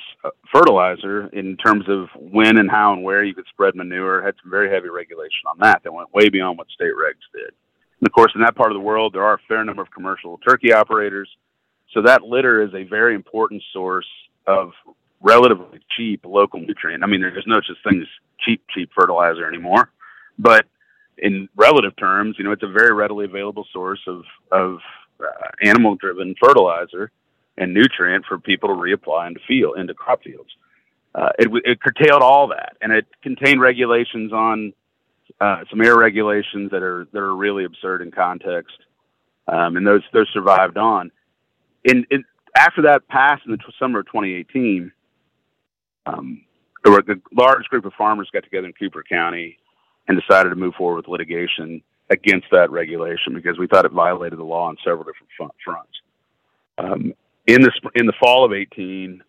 fertilizer 0.51 1.27
in 1.27 1.55
terms 1.57 1.85
of 1.87 2.07
when 2.15 2.57
and 2.57 2.69
how 2.69 2.93
and 2.93 3.03
where 3.03 3.23
you 3.23 3.33
could 3.33 3.45
spread 3.47 3.75
manure. 3.75 4.21
Had 4.21 4.35
some 4.41 4.51
very 4.51 4.69
heavy 4.69 4.89
regulation 4.89 5.47
on 5.49 5.57
that 5.59 5.83
that 5.83 5.93
went 5.93 6.13
way 6.13 6.29
beyond 6.29 6.57
what 6.57 6.67
state 6.69 6.91
regs 6.91 7.23
did. 7.33 7.53
And 7.99 8.07
of 8.07 8.11
course, 8.11 8.31
in 8.35 8.41
that 8.41 8.55
part 8.55 8.71
of 8.71 8.75
the 8.75 8.81
world, 8.81 9.13
there 9.13 9.23
are 9.23 9.35
a 9.35 9.47
fair 9.47 9.63
number 9.63 9.81
of 9.81 9.91
commercial 9.91 10.37
turkey 10.39 10.73
operators. 10.73 11.29
So 11.93 12.01
that 12.01 12.23
litter 12.23 12.63
is 12.63 12.73
a 12.73 12.83
very 12.83 13.15
important 13.15 13.61
source 13.71 14.07
of 14.47 14.71
relatively 15.23 15.79
cheap 15.95 16.25
local 16.25 16.59
nutrient. 16.59 17.03
I 17.03 17.07
mean, 17.07 17.21
there's 17.21 17.47
no 17.47 17.61
such 17.61 17.77
thing 17.83 18.01
as 18.01 18.07
cheap, 18.39 18.61
cheap 18.73 18.91
fertilizer 18.95 19.47
anymore, 19.47 19.89
but 20.37 20.65
in 21.17 21.47
relative 21.55 21.95
terms, 21.95 22.35
you 22.37 22.43
know, 22.43 22.51
it's 22.51 22.63
a 22.63 22.67
very 22.67 22.93
readily 22.93 23.25
available 23.25 23.65
source 23.71 24.01
of 24.07 24.23
of 24.51 24.79
uh, 25.19 25.47
animal 25.63 25.95
driven 25.95 26.35
fertilizer 26.43 27.11
and 27.57 27.73
nutrient 27.73 28.25
for 28.25 28.39
people 28.39 28.69
to 28.69 28.75
reapply 28.75 29.27
into 29.27 29.39
field 29.47 29.77
into 29.77 29.93
crop 29.93 30.23
fields. 30.23 30.49
Uh, 31.15 31.29
it, 31.37 31.49
it 31.63 31.79
curtailed 31.79 32.23
all 32.23 32.47
that, 32.47 32.75
and 32.81 32.91
it 32.91 33.05
contained 33.21 33.61
regulations 33.61 34.33
on 34.33 34.73
uh, 35.39 35.63
some 35.69 35.81
air 35.81 35.97
regulations 35.97 36.71
that 36.71 36.81
are 36.81 37.07
that 37.13 37.19
are 37.19 37.35
really 37.35 37.65
absurd 37.65 38.01
in 38.01 38.11
context, 38.11 38.75
um, 39.47 39.77
and 39.77 39.85
those 39.85 40.01
those 40.11 40.27
survived 40.33 40.77
on. 40.77 41.11
In, 41.83 42.05
in 42.09 42.23
after 42.57 42.83
that 42.83 43.07
passed 43.07 43.43
in 43.45 43.51
the 43.51 43.57
t- 43.57 43.63
summer 43.79 43.99
of 43.99 44.07
2018, 44.07 44.91
um, 46.05 46.41
there 46.83 46.91
were 46.91 46.99
a 46.99 47.15
large 47.31 47.65
group 47.65 47.85
of 47.85 47.93
farmers 47.93 48.29
got 48.33 48.43
together 48.43 48.67
in 48.67 48.73
Cooper 48.73 49.03
County 49.03 49.57
and 50.07 50.19
decided 50.19 50.49
to 50.49 50.55
move 50.55 50.73
forward 50.75 50.97
with 50.97 51.07
litigation 51.07 51.81
against 52.09 52.47
that 52.51 52.69
regulation 52.71 53.33
because 53.33 53.57
we 53.57 53.67
thought 53.67 53.85
it 53.85 53.91
violated 53.91 54.37
the 54.37 54.43
law 54.43 54.67
on 54.67 54.77
several 54.83 55.05
different 55.05 55.53
fronts. 55.63 56.01
Um, 56.77 57.13
in 57.47 57.61
the 57.61 57.71
in 57.95 58.05
the 58.05 58.13
fall 58.19 58.45
of 58.45 58.53
18, 58.53 59.23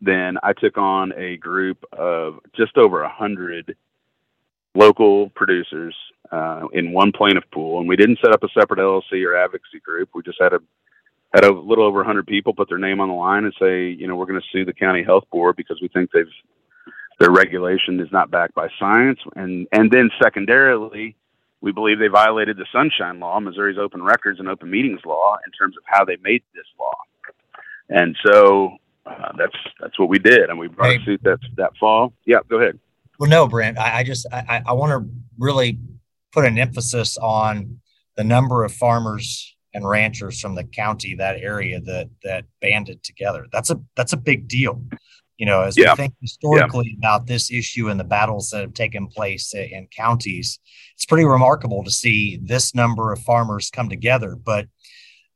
then 0.00 0.38
I 0.42 0.52
took 0.52 0.78
on 0.78 1.12
a 1.16 1.36
group 1.36 1.84
of 1.92 2.40
just 2.56 2.76
over 2.76 3.02
a 3.02 3.08
hundred 3.08 3.76
local 4.74 5.30
producers 5.30 5.94
uh, 6.30 6.66
in 6.72 6.92
one 6.92 7.12
plaintiff 7.12 7.44
pool, 7.52 7.80
and 7.80 7.88
we 7.88 7.96
didn't 7.96 8.18
set 8.22 8.32
up 8.32 8.42
a 8.42 8.48
separate 8.58 8.78
LLC 8.78 9.24
or 9.26 9.36
advocacy 9.36 9.80
group. 9.84 10.10
We 10.14 10.22
just 10.22 10.40
had 10.40 10.52
a 10.52 10.60
had 11.34 11.44
a 11.44 11.52
little 11.52 11.84
over 11.84 11.98
100 11.98 12.26
people 12.26 12.54
put 12.54 12.68
their 12.68 12.78
name 12.78 13.00
on 13.00 13.08
the 13.08 13.14
line 13.14 13.44
and 13.44 13.54
say, 13.60 13.90
you 13.90 14.06
know, 14.06 14.16
we're 14.16 14.26
going 14.26 14.40
to 14.40 14.46
sue 14.50 14.64
the 14.64 14.72
county 14.72 15.02
health 15.02 15.24
board 15.30 15.56
because 15.56 15.78
we 15.80 15.88
think 15.88 16.10
they've 16.12 16.26
their 17.18 17.30
regulation 17.30 17.98
is 18.00 18.08
not 18.12 18.30
backed 18.30 18.54
by 18.54 18.68
science, 18.78 19.18
and 19.34 19.66
and 19.72 19.90
then 19.90 20.10
secondarily, 20.22 21.16
we 21.60 21.72
believe 21.72 21.98
they 21.98 22.06
violated 22.06 22.56
the 22.56 22.66
Sunshine 22.72 23.18
Law, 23.18 23.40
Missouri's 23.40 23.78
open 23.78 24.02
records 24.02 24.38
and 24.38 24.48
open 24.48 24.70
meetings 24.70 25.00
law, 25.04 25.36
in 25.44 25.50
terms 25.52 25.76
of 25.76 25.82
how 25.84 26.04
they 26.04 26.16
made 26.22 26.42
this 26.54 26.64
law. 26.78 26.94
And 27.88 28.16
so 28.24 28.76
uh, 29.04 29.32
that's 29.36 29.56
that's 29.80 29.98
what 29.98 30.08
we 30.08 30.20
did, 30.20 30.48
and 30.48 30.58
we 30.58 30.68
brought 30.68 30.90
hey. 30.92 30.98
a 31.02 31.04
suit 31.04 31.20
that 31.24 31.40
that 31.56 31.72
fall. 31.80 32.12
Yeah, 32.24 32.38
go 32.48 32.60
ahead. 32.60 32.78
Well, 33.18 33.28
no, 33.28 33.48
Brent, 33.48 33.78
I, 33.78 33.98
I 33.98 34.02
just 34.04 34.26
I, 34.32 34.62
I 34.64 34.72
want 34.74 34.92
to 34.92 35.10
really 35.38 35.78
put 36.32 36.44
an 36.44 36.56
emphasis 36.56 37.18
on 37.18 37.80
the 38.16 38.22
number 38.22 38.62
of 38.62 38.72
farmers 38.72 39.56
and 39.74 39.88
ranchers 39.88 40.40
from 40.40 40.54
the 40.54 40.64
county 40.64 41.14
that 41.14 41.40
area 41.40 41.80
that 41.80 42.08
that 42.22 42.44
banded 42.60 43.02
together. 43.02 43.46
That's 43.52 43.70
a 43.70 43.80
that's 43.96 44.12
a 44.12 44.16
big 44.16 44.48
deal. 44.48 44.82
You 45.36 45.46
know, 45.46 45.62
as 45.62 45.76
yeah. 45.76 45.92
we 45.92 45.96
think 45.96 46.14
historically 46.20 46.88
yeah. 46.88 46.98
about 46.98 47.26
this 47.26 47.50
issue 47.50 47.88
and 47.88 48.00
the 48.00 48.04
battles 48.04 48.50
that 48.50 48.62
have 48.62 48.74
taken 48.74 49.06
place 49.06 49.54
in 49.54 49.86
counties, 49.96 50.58
it's 50.94 51.04
pretty 51.04 51.24
remarkable 51.24 51.84
to 51.84 51.90
see 51.90 52.40
this 52.42 52.74
number 52.74 53.12
of 53.12 53.20
farmers 53.20 53.70
come 53.70 53.88
together. 53.88 54.34
But 54.34 54.66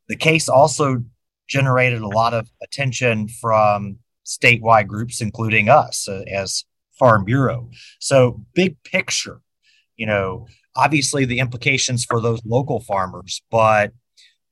the 0.09 0.17
case 0.17 0.49
also 0.49 1.05
generated 1.49 2.03
a 2.03 2.09
lot 2.09 2.35
of 2.35 2.49
attention 2.62 3.29
from 3.29 3.99
statewide 4.27 4.89
groups, 4.89 5.21
including 5.21 5.69
us 5.69 6.09
uh, 6.09 6.23
as 6.27 6.65
Farm 6.99 7.25
Bureau. 7.25 7.71
So, 8.01 8.45
big 8.55 8.83
picture, 8.83 9.41
you 9.97 10.07
know, 10.07 10.47
obviously 10.75 11.25
the 11.25 11.39
implications 11.39 12.05
for 12.05 12.21
those 12.21 12.41
local 12.45 12.81
farmers, 12.81 13.43
but 13.51 13.93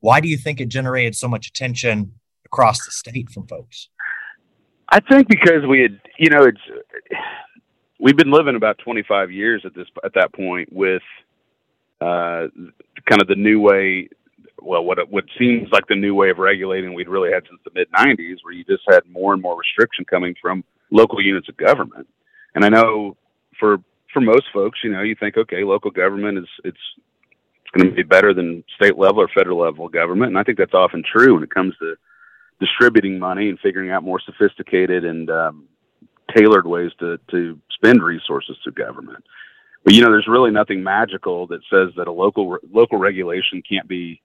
why 0.01 0.21
do 0.21 0.29
you 0.29 0.37
think 0.37 0.61
it 0.61 0.69
generated 0.69 1.15
so 1.15 1.29
much 1.29 1.47
attention 1.47 2.13
across 2.45 2.85
the 2.85 2.91
state 2.91 3.31
from 3.31 3.47
folks? 3.47 3.89
I 4.89 5.01
think 5.01 5.29
because 5.29 5.67
we 5.69 5.81
had, 5.83 6.01
you 6.19 6.31
know, 6.31 6.45
it's 6.45 6.61
we've 8.01 8.17
been 8.17 8.33
living 8.33 8.57
about 8.57 8.79
25 8.79 9.31
years 9.31 9.63
at 9.65 9.75
this 9.75 9.87
at 10.05 10.15
that 10.15 10.33
point 10.33 10.73
with 10.73 11.03
uh, 12.01 12.49
kind 13.09 13.21
of 13.21 13.29
the 13.29 13.37
new 13.37 13.61
way 13.61 14.09
well, 14.63 14.85
what 14.85 14.99
what 15.11 15.25
seems 15.39 15.69
like 15.73 15.87
the 15.89 15.95
new 15.95 16.15
way 16.15 16.31
of 16.31 16.39
regulating 16.39 16.95
we'd 16.95 17.09
really 17.09 17.33
had 17.33 17.45
since 17.49 17.61
the 17.65 17.71
mid 17.75 17.91
'90s, 17.93 18.37
where 18.43 18.53
you 18.53 18.65
just 18.65 18.83
had 18.89 19.01
more 19.09 19.33
and 19.33 19.43
more 19.43 19.59
restriction 19.59 20.05
coming 20.05 20.35
from 20.41 20.65
local 20.91 21.21
units 21.23 21.49
of 21.49 21.57
government. 21.57 22.07
And 22.55 22.65
I 22.65 22.69
know 22.69 23.17
for 23.59 23.79
for 24.13 24.21
most 24.21 24.45
folks, 24.53 24.81
you 24.83 24.91
know, 24.91 25.03
you 25.03 25.15
think, 25.15 25.37
okay, 25.37 25.65
local 25.65 25.91
government 25.91 26.39
is 26.39 26.49
it's 26.65 26.79
it's 27.73 27.83
going 27.83 27.91
to 27.91 27.97
be 27.97 28.03
better 28.03 28.35
than 28.35 28.65
state 28.75 28.99
level 28.99 29.21
or 29.21 29.29
federal 29.29 29.61
level 29.61 29.89
government, 29.89 30.31
and 30.31 30.39
I 30.39 30.43
think 30.43 30.59
that's 30.59 30.75
often 30.75 31.05
true 31.05 31.35
when 31.35 31.43
it 31.45 31.55
comes 31.55 31.75
to 31.79 31.95
distributing 32.59 33.19
money 33.19 33.49
and 33.49 33.59
figuring 33.61 33.91
out 33.91 34.03
more 34.03 34.21
sophisticated 34.21 35.05
and 35.05 35.31
um, 35.31 35.69
tailored 36.37 36.67
ways 36.67 36.91
to 36.99 37.19
to 37.31 37.59
spend 37.71 38.03
resources 38.03 38.57
to 38.65 38.71
government. 38.73 39.25
But 39.85 39.95
you 39.95 40.03
know, 40.03 40.11
there's 40.11 40.29
really 40.29 40.51
nothing 40.51 40.83
magical 40.83 41.47
that 41.47 41.61
says 41.71 41.91
that 41.97 42.09
a 42.09 42.13
local 42.13 42.59
local 42.73 42.99
regulation 42.99 43.63
can't 43.69 43.89
be 43.89 44.21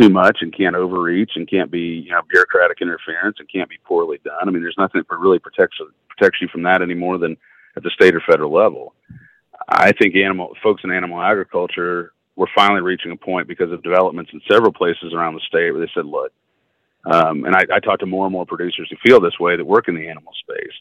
too 0.00 0.08
much 0.08 0.38
and 0.40 0.56
can't 0.56 0.74
overreach 0.74 1.32
and 1.36 1.48
can't 1.48 1.70
be 1.70 2.04
you 2.06 2.10
know 2.10 2.22
bureaucratic 2.30 2.78
interference 2.80 3.36
and 3.38 3.52
can't 3.52 3.68
be 3.68 3.78
poorly 3.84 4.18
done. 4.24 4.48
I 4.48 4.50
mean, 4.50 4.62
there's 4.62 4.74
nothing 4.78 5.02
that 5.08 5.16
really 5.16 5.38
protects 5.38 5.76
protects 6.08 6.40
you 6.40 6.48
from 6.48 6.62
that 6.62 6.80
any 6.80 6.94
more 6.94 7.18
than 7.18 7.36
at 7.76 7.82
the 7.82 7.90
state 7.90 8.14
or 8.14 8.22
federal 8.26 8.52
level. 8.52 8.94
I 9.68 9.92
think 9.92 10.16
animal 10.16 10.54
folks 10.62 10.82
in 10.84 10.90
animal 10.90 11.22
agriculture 11.22 12.13
were 12.36 12.48
finally 12.54 12.80
reaching 12.80 13.12
a 13.12 13.16
point 13.16 13.48
because 13.48 13.70
of 13.70 13.82
developments 13.82 14.30
in 14.32 14.40
several 14.50 14.72
places 14.72 15.12
around 15.14 15.34
the 15.34 15.40
state 15.40 15.70
where 15.70 15.80
they 15.80 15.90
said, 15.94 16.06
look, 16.06 16.32
um, 17.06 17.44
and 17.44 17.54
I, 17.54 17.62
I 17.72 17.96
to 17.96 18.06
more 18.06 18.26
and 18.26 18.32
more 18.32 18.46
producers 18.46 18.88
who 18.90 18.96
feel 19.06 19.20
this 19.20 19.38
way 19.38 19.56
that 19.56 19.64
work 19.64 19.88
in 19.88 19.94
the 19.94 20.08
animal 20.08 20.32
space. 20.40 20.72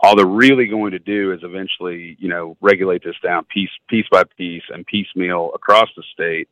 All 0.00 0.16
they're 0.16 0.26
really 0.26 0.66
going 0.66 0.92
to 0.92 0.98
do 0.98 1.32
is 1.32 1.40
eventually, 1.42 2.16
you 2.20 2.28
know, 2.28 2.56
regulate 2.60 3.02
this 3.04 3.16
down 3.22 3.44
piece 3.44 3.70
piece 3.88 4.06
by 4.10 4.22
piece 4.36 4.62
and 4.70 4.86
piecemeal 4.86 5.50
across 5.54 5.88
the 5.96 6.02
state 6.12 6.48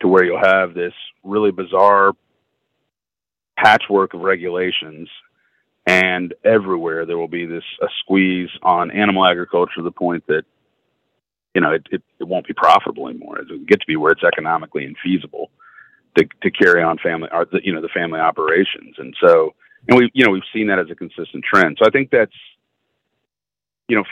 to 0.00 0.08
where 0.08 0.24
you'll 0.24 0.38
have 0.38 0.74
this 0.74 0.92
really 1.22 1.50
bizarre 1.50 2.12
patchwork 3.56 4.14
of 4.14 4.20
regulations 4.20 5.08
and 5.86 6.34
everywhere 6.44 7.04
there 7.06 7.18
will 7.18 7.28
be 7.28 7.46
this 7.46 7.64
a 7.82 7.86
squeeze 8.00 8.48
on 8.62 8.90
animal 8.90 9.26
agriculture 9.26 9.76
to 9.76 9.82
the 9.82 9.90
point 9.90 10.24
that 10.26 10.44
you 11.54 11.60
know 11.60 11.72
it, 11.72 11.86
it, 11.90 12.02
it 12.20 12.24
won't 12.24 12.46
be 12.46 12.54
profitable 12.54 13.08
anymore 13.08 13.38
it 13.38 13.50
will 13.50 13.58
get 13.66 13.80
to 13.80 13.86
be 13.86 13.96
where 13.96 14.12
it's 14.12 14.24
economically 14.24 14.86
infeasible 14.86 15.46
to, 16.16 16.24
to 16.42 16.50
carry 16.50 16.82
on 16.82 16.96
family 16.98 17.28
or 17.32 17.44
the, 17.46 17.60
you 17.64 17.72
know 17.74 17.80
the 17.80 17.88
family 17.88 18.20
operations 18.20 18.94
and 18.98 19.14
so 19.20 19.54
and 19.88 19.98
we 19.98 20.10
you 20.14 20.24
know 20.24 20.30
we've 20.30 20.42
seen 20.52 20.66
that 20.68 20.78
as 20.78 20.90
a 20.90 20.94
consistent 20.94 21.44
trend 21.44 21.76
so 21.80 21.86
i 21.86 21.90
think 21.90 22.10
that's 22.10 22.32
you 23.88 23.96
know 23.96 24.04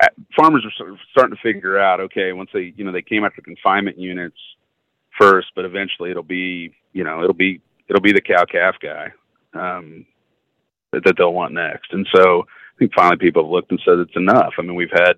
f- 0.00 0.12
farmers 0.36 0.64
are 0.64 0.72
sort 0.76 0.90
of 0.90 0.96
starting 1.10 1.36
to 1.36 1.42
figure 1.42 1.78
out 1.78 2.00
okay 2.00 2.32
once 2.32 2.50
they 2.52 2.72
you 2.76 2.84
know 2.84 2.92
they 2.92 3.02
came 3.02 3.24
after 3.24 3.42
confinement 3.42 3.98
units 3.98 4.38
first, 5.18 5.48
but 5.54 5.64
eventually 5.64 6.10
it'll 6.10 6.22
be 6.22 6.74
you 6.92 7.04
know 7.04 7.22
it'll 7.22 7.34
be 7.34 7.60
it'll 7.88 8.02
be 8.02 8.12
the 8.12 8.20
cow 8.20 8.44
calf 8.44 8.76
guy 8.82 9.12
um, 9.54 10.06
that, 10.92 11.04
that 11.04 11.14
they'll 11.16 11.32
want 11.32 11.52
next. 11.52 11.92
And 11.92 12.06
so 12.14 12.42
I 12.42 12.78
think 12.78 12.92
finally 12.94 13.18
people 13.18 13.44
have 13.44 13.50
looked 13.50 13.70
and 13.70 13.80
said 13.84 13.98
it's 13.98 14.16
enough. 14.16 14.54
I 14.58 14.62
mean 14.62 14.74
we've 14.74 14.88
had 14.92 15.14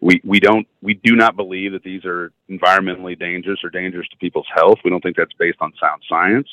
we 0.00 0.20
we 0.24 0.40
don't 0.40 0.66
we 0.82 0.94
do 0.94 1.16
not 1.16 1.36
believe 1.36 1.72
that 1.72 1.82
these 1.82 2.04
are 2.04 2.32
environmentally 2.50 3.18
dangerous 3.18 3.60
or 3.64 3.70
dangerous 3.70 4.08
to 4.08 4.16
people's 4.18 4.46
health. 4.54 4.78
We 4.84 4.90
don't 4.90 5.02
think 5.02 5.16
that's 5.16 5.32
based 5.38 5.58
on 5.60 5.72
sound 5.80 6.02
science. 6.08 6.48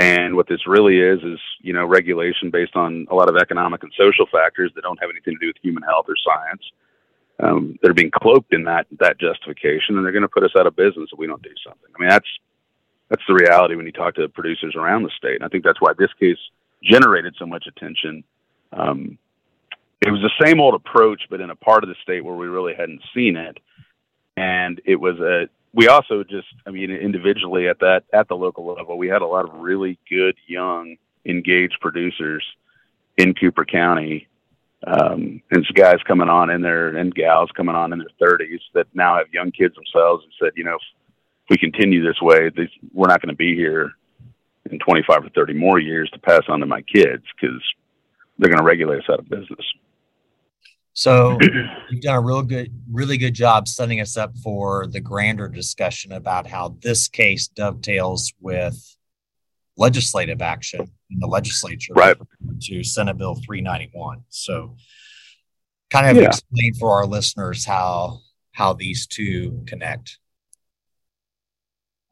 And 0.00 0.34
what 0.34 0.48
this 0.48 0.66
really 0.66 0.98
is 0.98 1.20
is 1.22 1.38
you 1.60 1.72
know 1.72 1.84
regulation 1.84 2.50
based 2.50 2.76
on 2.76 3.06
a 3.10 3.14
lot 3.14 3.28
of 3.28 3.36
economic 3.36 3.82
and 3.82 3.92
social 3.98 4.26
factors 4.30 4.72
that 4.74 4.82
don't 4.82 5.00
have 5.00 5.10
anything 5.10 5.34
to 5.34 5.40
do 5.40 5.46
with 5.48 5.56
human 5.62 5.82
health 5.82 6.06
or 6.08 6.14
science 6.16 6.62
um, 7.40 7.78
that 7.82 7.90
are 7.90 7.94
being 7.94 8.10
cloaked 8.10 8.52
in 8.52 8.64
that 8.64 8.86
that 9.00 9.18
justification, 9.18 9.96
and 9.96 10.04
they're 10.04 10.12
going 10.12 10.22
to 10.22 10.28
put 10.28 10.44
us 10.44 10.52
out 10.56 10.66
of 10.66 10.76
business 10.76 11.10
if 11.12 11.18
we 11.18 11.26
don't 11.26 11.42
do 11.42 11.54
something. 11.66 11.90
I 11.94 12.00
mean, 12.00 12.08
that's 12.08 12.28
that's 13.08 13.22
the 13.28 13.34
reality 13.34 13.74
when 13.74 13.86
you 13.86 13.92
talk 13.92 14.14
to 14.16 14.28
producers 14.28 14.74
around 14.76 15.02
the 15.02 15.10
state, 15.16 15.36
and 15.36 15.44
I 15.44 15.48
think 15.48 15.64
that's 15.64 15.80
why 15.80 15.92
this 15.98 16.12
case 16.18 16.38
generated 16.82 17.34
so 17.38 17.46
much 17.46 17.66
attention. 17.66 18.24
Um, 18.72 19.18
it 20.06 20.10
was 20.10 20.20
the 20.20 20.44
same 20.44 20.60
old 20.60 20.74
approach, 20.74 21.22
but 21.30 21.40
in 21.40 21.50
a 21.50 21.56
part 21.56 21.82
of 21.82 21.88
the 21.88 21.96
state 22.02 22.24
where 22.24 22.34
we 22.34 22.46
really 22.46 22.74
hadn't 22.74 23.02
seen 23.14 23.36
it, 23.36 23.58
and 24.36 24.80
it 24.84 24.96
was 24.96 25.18
a. 25.20 25.48
We 25.72 25.88
also 25.88 26.22
just, 26.22 26.46
I 26.68 26.70
mean, 26.70 26.92
individually 26.92 27.68
at 27.68 27.80
that 27.80 28.04
at 28.12 28.28
the 28.28 28.36
local 28.36 28.64
level, 28.64 28.96
we 28.96 29.08
had 29.08 29.22
a 29.22 29.26
lot 29.26 29.48
of 29.48 29.54
really 29.60 29.98
good 30.08 30.36
young, 30.46 30.96
engaged 31.24 31.78
producers 31.80 32.44
in 33.16 33.34
Cooper 33.34 33.64
County 33.64 34.28
um, 34.86 35.40
and 35.50 35.64
some 35.64 35.74
guys 35.74 35.96
coming 36.06 36.28
on 36.28 36.50
in 36.50 36.60
there 36.60 36.96
and 36.96 37.14
gals 37.14 37.50
coming 37.56 37.74
on 37.74 37.92
in 37.92 38.00
their 38.00 38.28
30s 38.28 38.60
that 38.74 38.86
now 38.92 39.16
have 39.16 39.32
young 39.32 39.50
kids 39.50 39.74
themselves 39.74 40.24
and 40.24 40.32
said, 40.38 40.52
you 40.56 40.64
know, 40.64 40.74
if, 40.74 40.82
if 41.44 41.50
we 41.50 41.56
continue 41.56 42.04
this 42.04 42.20
way, 42.20 42.50
this, 42.50 42.68
we're 42.92 43.08
not 43.08 43.22
going 43.22 43.32
to 43.32 43.36
be 43.36 43.54
here 43.54 43.92
in 44.70 44.78
25 44.78 45.24
or 45.24 45.28
30 45.30 45.54
more 45.54 45.78
years 45.78 46.10
to 46.10 46.18
pass 46.18 46.42
on 46.48 46.60
to 46.60 46.66
my 46.66 46.82
kids 46.82 47.24
because 47.34 47.62
they're 48.38 48.50
going 48.50 48.58
to 48.58 48.64
regulate 48.64 48.98
us 48.98 49.10
out 49.10 49.20
of 49.20 49.28
business. 49.28 49.64
So 50.94 51.38
you've 51.90 52.00
done 52.00 52.14
a 52.14 52.20
real 52.20 52.42
good, 52.42 52.72
really 52.90 53.18
good 53.18 53.34
job 53.34 53.68
setting 53.68 54.00
us 54.00 54.16
up 54.16 54.36
for 54.38 54.86
the 54.86 55.00
grander 55.00 55.48
discussion 55.48 56.12
about 56.12 56.46
how 56.46 56.76
this 56.80 57.08
case 57.08 57.48
dovetails 57.48 58.32
with 58.40 58.96
legislative 59.76 60.40
action 60.40 60.80
in 61.10 61.18
the 61.18 61.26
legislature 61.26 61.92
right. 61.94 62.16
to 62.62 62.84
Senate 62.84 63.18
Bill 63.18 63.34
391. 63.34 64.22
So, 64.28 64.76
kind 65.90 66.06
of 66.06 66.22
yeah. 66.22 66.28
explain 66.28 66.74
for 66.74 66.92
our 66.92 67.06
listeners 67.06 67.64
how 67.64 68.20
how 68.52 68.72
these 68.72 69.06
two 69.08 69.64
connect. 69.66 70.18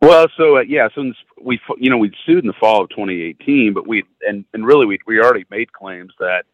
Well, 0.00 0.26
so 0.36 0.56
uh, 0.56 0.62
yeah, 0.62 0.88
so 0.92 1.12
we 1.40 1.60
you 1.78 1.88
know 1.88 1.98
we 1.98 2.10
sued 2.26 2.42
in 2.42 2.48
the 2.48 2.54
fall 2.58 2.82
of 2.82 2.90
2018, 2.90 3.72
but 3.72 3.86
we 3.86 4.02
and 4.22 4.44
and 4.52 4.66
really 4.66 4.86
we 4.86 4.98
we 5.06 5.20
already 5.20 5.44
made 5.50 5.72
claims 5.72 6.12
that 6.18 6.46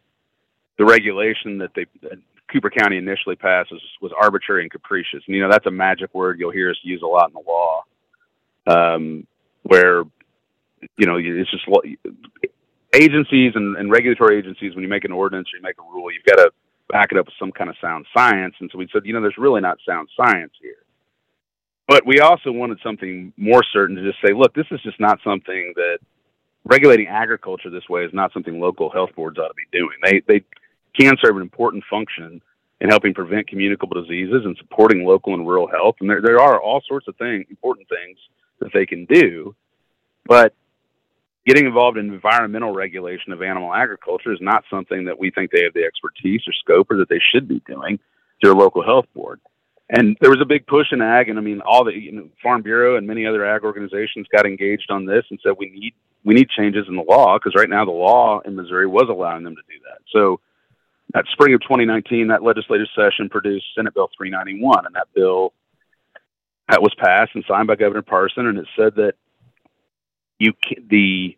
the 0.79 0.85
regulation 0.85 1.59
that 1.59 1.71
they 1.75 1.85
that 2.01 2.17
Cooper 2.51 2.71
County 2.71 2.97
initially 2.97 3.35
passed 3.35 3.69
was, 3.69 3.81
was 4.01 4.11
arbitrary 4.19 4.63
and 4.63 4.71
capricious, 4.71 5.21
and 5.27 5.35
you 5.35 5.43
know 5.43 5.51
that's 5.51 5.67
a 5.67 5.71
magic 5.71 6.15
word 6.15 6.39
you'll 6.39 6.51
hear 6.51 6.71
us 6.71 6.77
use 6.81 7.01
a 7.03 7.05
lot 7.05 7.29
in 7.29 7.33
the 7.33 7.43
law, 7.47 7.83
um, 8.65 9.27
where 9.63 10.03
you 10.97 11.05
know 11.05 11.17
it's 11.21 11.51
just 11.51 11.67
agencies 12.95 13.51
and, 13.55 13.75
and 13.75 13.91
regulatory 13.91 14.39
agencies 14.39 14.73
when 14.73 14.83
you 14.83 14.89
make 14.89 15.03
an 15.03 15.11
ordinance 15.11 15.49
or 15.53 15.57
you 15.57 15.61
make 15.61 15.75
a 15.77 15.93
rule, 15.93 16.11
you've 16.11 16.25
got 16.25 16.41
to 16.41 16.49
back 16.89 17.11
it 17.11 17.17
up 17.19 17.27
with 17.27 17.35
some 17.37 17.51
kind 17.51 17.69
of 17.69 17.75
sound 17.81 18.07
science, 18.17 18.55
and 18.61 18.69
so 18.71 18.77
we 18.79 18.87
said 18.91 19.05
you 19.05 19.13
know 19.13 19.21
there's 19.21 19.37
really 19.37 19.61
not 19.61 19.77
sound 19.85 20.07
science 20.15 20.53
here. 20.61 20.81
But 21.89 22.05
we 22.05 22.19
also 22.21 22.51
wanted 22.51 22.79
something 22.83 23.33
more 23.35 23.63
certain 23.73 23.95
to 23.95 24.03
just 24.03 24.21
say, 24.23 24.31
look, 24.31 24.53
this 24.53 24.67
is 24.69 24.79
just 24.83 24.99
not 24.99 25.17
something 25.23 25.73
that 25.75 25.97
regulating 26.63 27.07
agriculture 27.07 27.71
this 27.71 27.89
way 27.89 28.05
is 28.05 28.13
not 28.13 28.31
something 28.31 28.59
local 28.59 28.91
health 28.91 29.09
boards 29.15 29.39
ought 29.39 29.47
to 29.47 29.55
be 29.55 29.77
doing. 29.77 29.97
They 30.03 30.21
they 30.27 30.45
can 30.97 31.15
serve 31.21 31.35
an 31.35 31.41
important 31.41 31.83
function 31.89 32.41
in 32.81 32.89
helping 32.89 33.13
prevent 33.13 33.47
communicable 33.47 34.01
diseases 34.01 34.45
and 34.45 34.55
supporting 34.57 35.05
local 35.05 35.33
and 35.33 35.47
rural 35.47 35.67
health. 35.67 35.95
And 35.99 36.09
there 36.09 36.21
there 36.21 36.39
are 36.39 36.61
all 36.61 36.81
sorts 36.87 37.07
of 37.07 37.15
things, 37.17 37.45
important 37.49 37.87
things 37.89 38.17
that 38.59 38.71
they 38.73 38.85
can 38.85 39.05
do, 39.05 39.55
but 40.25 40.53
getting 41.45 41.65
involved 41.65 41.97
in 41.97 42.13
environmental 42.13 42.73
regulation 42.73 43.33
of 43.33 43.41
animal 43.41 43.73
agriculture 43.73 44.31
is 44.31 44.39
not 44.41 44.63
something 44.69 45.05
that 45.05 45.17
we 45.17 45.31
think 45.31 45.51
they 45.51 45.63
have 45.63 45.73
the 45.73 45.83
expertise 45.83 46.41
or 46.47 46.53
scope 46.53 46.91
or 46.91 46.97
that 46.97 47.09
they 47.09 47.21
should 47.31 47.47
be 47.47 47.61
doing 47.65 47.99
to 48.43 48.51
a 48.51 48.53
local 48.53 48.83
health 48.83 49.05
board 49.13 49.39
and 49.89 50.17
there 50.21 50.29
was 50.29 50.41
a 50.41 50.45
big 50.45 50.67
push 50.67 50.87
in 50.91 51.01
ag, 51.01 51.29
and 51.29 51.39
I 51.39 51.41
mean, 51.41 51.61
all 51.61 51.83
the 51.83 51.93
you 51.93 52.11
know, 52.11 52.29
Farm 52.43 52.61
Bureau 52.61 52.95
and 52.97 53.07
many 53.07 53.25
other 53.25 53.45
ag 53.45 53.63
organizations 53.63 54.27
got 54.31 54.45
engaged 54.45 54.91
on 54.91 55.05
this 55.05 55.25
and 55.29 55.39
said 55.43 55.53
we 55.57 55.71
need 55.71 55.93
we 56.23 56.35
need 56.35 56.49
changes 56.49 56.85
in 56.87 56.95
the 56.95 57.01
law 57.01 57.37
because 57.37 57.53
right 57.55 57.69
now 57.69 57.85
the 57.85 57.91
law 57.91 58.41
in 58.41 58.55
Missouri 58.55 58.85
was 58.85 59.07
allowing 59.09 59.43
them 59.43 59.55
to 59.55 59.61
do 59.67 59.79
that. 59.85 59.99
So, 60.11 60.39
that 61.13 61.25
spring 61.31 61.53
of 61.53 61.61
2019, 61.61 62.27
that 62.27 62.43
legislative 62.43 62.87
session 62.95 63.29
produced 63.29 63.65
Senate 63.75 63.93
Bill 63.93 64.09
391, 64.15 64.85
and 64.85 64.95
that 64.95 65.07
bill 65.13 65.53
that 66.67 66.81
was 66.81 66.93
passed 66.99 67.31
and 67.33 67.43
signed 67.47 67.67
by 67.67 67.75
Governor 67.75 68.03
Parson, 68.03 68.45
and 68.45 68.59
it 68.59 68.67
said 68.77 68.95
that 68.95 69.15
you 70.37 70.53
the 70.89 71.35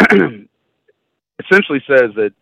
essentially 1.44 1.82
says 1.86 2.10
that 2.16 2.32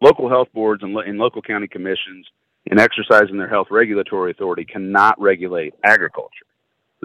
local 0.00 0.28
health 0.28 0.48
boards 0.52 0.82
and, 0.82 0.96
and 0.96 1.18
local 1.18 1.42
county 1.42 1.68
commissions 1.68 2.26
in 2.66 2.78
exercising 2.78 3.38
their 3.38 3.48
health 3.48 3.68
regulatory 3.70 4.30
authority 4.32 4.64
cannot 4.64 5.20
regulate 5.20 5.74
agriculture. 5.84 6.46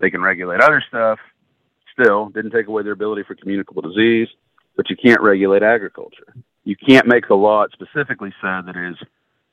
They 0.02 0.10
can 0.10 0.22
regulate 0.22 0.62
other 0.62 0.84
stuff, 0.88 1.20
still, 2.00 2.30
didn't 2.30 2.52
take 2.52 2.68
away 2.68 2.84
their 2.84 2.94
ability 2.94 3.24
for 3.24 3.36
communicable 3.36 3.82
disease, 3.82 4.28
but 4.76 4.90
you 4.90 4.96
can't 4.96 5.22
regulate 5.22 5.64
agriculture. 5.64 6.34
You 6.68 6.76
can't 6.76 7.08
make 7.08 7.30
a 7.30 7.34
law 7.34 7.64
it 7.64 7.72
specifically 7.72 8.34
said 8.42 8.66
that 8.66 8.76
is 8.76 8.98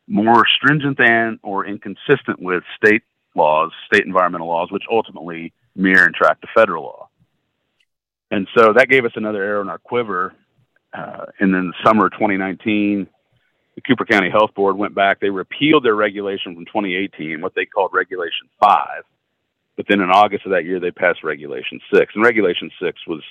more 0.09 0.42
stringent 0.56 0.99
than 0.99 1.38
or 1.44 1.64
inconsistent 1.64 2.42
with 2.42 2.64
state 2.76 3.04
laws, 3.37 3.71
state 3.87 4.04
environmental 4.04 4.49
laws, 4.49 4.73
which 4.73 4.83
ultimately 4.90 5.52
mirror 5.76 6.06
and 6.06 6.14
track 6.14 6.40
the 6.40 6.49
federal 6.52 6.83
law. 6.83 7.09
And 8.33 8.49
so 8.59 8.73
that 8.73 8.88
gave 8.88 9.04
us 9.04 9.12
another 9.14 9.44
arrow 9.44 9.61
in 9.62 9.68
our 9.68 9.78
quiver. 9.78 10.35
Uh, 10.92 11.26
and 11.38 11.54
then 11.54 11.68
the 11.68 11.87
summer 11.87 12.06
of 12.06 12.12
2019, 12.14 13.06
the 13.76 13.80
Cooper 13.83 14.06
County 14.06 14.28
Health 14.28 14.52
Board 14.56 14.76
went 14.76 14.97
back. 14.97 15.21
They 15.21 15.30
repealed 15.30 15.85
their 15.85 15.94
regulation 15.94 16.56
from 16.56 16.64
2018, 16.64 17.40
what 17.40 17.54
they 17.54 17.64
called 17.64 17.92
Regulation 17.94 18.49
5. 18.61 19.04
But 19.76 19.87
then 19.88 20.00
in 20.00 20.11
August 20.11 20.47
of 20.47 20.50
that 20.50 20.64
year, 20.64 20.80
they 20.80 20.90
passed 20.90 21.23
Regulation 21.23 21.78
6. 21.94 22.12
And 22.16 22.25
Regulation 22.25 22.73
6 22.82 22.99
was 23.06 23.06
was 23.06 23.23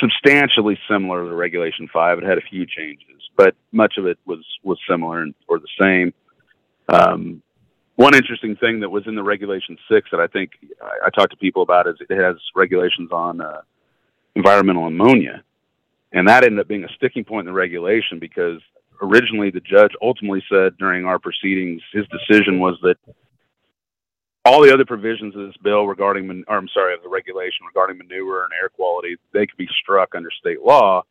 substantially 0.00 0.78
similar 0.88 1.28
to 1.28 1.34
Regulation 1.34 1.88
5. 1.92 2.18
It 2.18 2.24
had 2.24 2.38
a 2.38 2.42
few 2.42 2.66
changes, 2.66 3.22
but 3.36 3.54
much 3.72 3.94
of 3.98 4.06
it 4.06 4.18
was, 4.26 4.44
was 4.62 4.78
similar 4.88 5.22
and, 5.22 5.34
or 5.48 5.58
the 5.58 5.68
same. 5.80 6.12
Um, 6.88 7.42
one 7.96 8.14
interesting 8.14 8.56
thing 8.56 8.80
that 8.80 8.90
was 8.90 9.06
in 9.06 9.14
the 9.14 9.22
Regulation 9.22 9.76
6 9.90 10.10
that 10.12 10.20
I 10.20 10.26
think 10.26 10.52
I, 10.82 11.06
I 11.06 11.10
talked 11.10 11.30
to 11.30 11.36
people 11.36 11.62
about 11.62 11.86
is 11.86 11.96
it 12.00 12.14
has 12.14 12.36
regulations 12.54 13.10
on 13.10 13.40
uh, 13.40 13.62
environmental 14.34 14.86
ammonia. 14.86 15.42
And 16.12 16.28
that 16.28 16.44
ended 16.44 16.60
up 16.60 16.68
being 16.68 16.84
a 16.84 16.92
sticking 16.96 17.24
point 17.24 17.48
in 17.48 17.52
the 17.52 17.58
regulation 17.58 18.18
because 18.18 18.60
originally 19.02 19.50
the 19.50 19.60
judge 19.60 19.92
ultimately 20.00 20.42
said 20.48 20.76
during 20.78 21.04
our 21.04 21.18
proceedings, 21.18 21.82
his 21.92 22.04
decision 22.08 22.58
was 22.60 22.78
that 22.82 22.96
all 24.46 24.62
the 24.62 24.72
other 24.72 24.84
provisions 24.84 25.34
of 25.34 25.46
this 25.46 25.56
bill 25.62 25.86
regarding, 25.86 26.44
or 26.48 26.56
I'm 26.56 26.68
sorry, 26.68 26.94
of 26.94 27.02
the 27.02 27.08
regulation 27.08 27.66
regarding 27.66 27.98
manure 27.98 28.44
and 28.44 28.52
air 28.60 28.68
quality, 28.68 29.16
they 29.32 29.46
could 29.46 29.56
be 29.56 29.68
struck 29.82 30.14
under 30.14 30.30
state 30.30 30.62
law. 30.62 31.02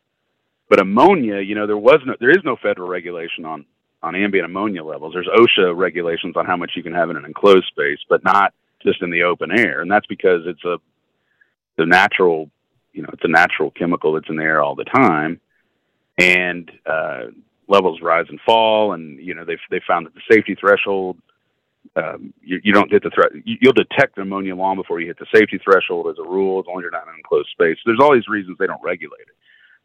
But 0.69 0.79
ammonia, 0.79 1.41
you 1.41 1.53
know, 1.53 1.67
there 1.67 1.77
was 1.77 1.99
no, 2.05 2.15
there 2.19 2.31
is 2.31 2.43
no 2.43 2.55
federal 2.55 2.87
regulation 2.87 3.45
on 3.45 3.65
on 4.01 4.15
ambient 4.15 4.45
ammonia 4.45 4.83
levels. 4.83 5.13
There's 5.13 5.27
OSHA 5.27 5.75
regulations 5.75 6.35
on 6.37 6.45
how 6.45 6.55
much 6.55 6.73
you 6.75 6.83
can 6.83 6.93
have 6.93 7.09
in 7.09 7.17
an 7.17 7.25
enclosed 7.25 7.65
space, 7.67 7.99
but 8.07 8.23
not 8.23 8.53
just 8.83 9.01
in 9.01 9.09
the 9.09 9.23
open 9.23 9.51
air. 9.51 9.81
And 9.81 9.91
that's 9.91 10.05
because 10.05 10.41
it's 10.45 10.63
a 10.63 10.77
the 11.77 11.85
natural, 11.85 12.49
you 12.93 13.01
know, 13.01 13.09
it's 13.11 13.25
a 13.25 13.29
natural 13.29 13.71
chemical 13.71 14.13
that's 14.13 14.29
in 14.29 14.37
the 14.37 14.43
air 14.43 14.61
all 14.61 14.75
the 14.75 14.85
time. 14.85 15.41
And 16.17 16.71
uh, 16.85 17.25
levels 17.67 18.01
rise 18.01 18.27
and 18.29 18.39
fall, 18.45 18.93
and 18.93 19.19
you 19.19 19.33
know 19.33 19.43
they 19.43 19.57
they 19.69 19.81
found 19.85 20.05
that 20.05 20.13
the 20.13 20.21
safety 20.31 20.55
threshold 20.55 21.17
um, 21.95 22.33
you, 22.41 22.59
you, 22.63 22.73
don't 22.73 22.89
get 22.89 23.03
the 23.03 23.09
threat. 23.09 23.31
You, 23.45 23.57
will 23.63 23.73
detect 23.73 24.17
ammonia 24.17 24.55
long 24.55 24.75
before 24.75 24.99
you 24.99 25.07
hit 25.07 25.19
the 25.19 25.27
safety 25.33 25.59
threshold 25.63 26.07
as 26.07 26.17
a 26.19 26.27
rule, 26.27 26.59
as 26.59 26.65
long 26.67 26.79
as 26.79 26.81
you're 26.81 26.91
not 26.91 27.03
in 27.03 27.09
an 27.09 27.15
enclosed 27.17 27.49
space. 27.51 27.77
There's 27.85 27.99
all 28.01 28.13
these 28.13 28.27
reasons 28.27 28.57
they 28.57 28.67
don't 28.67 28.83
regulate 28.83 29.21
it. 29.21 29.35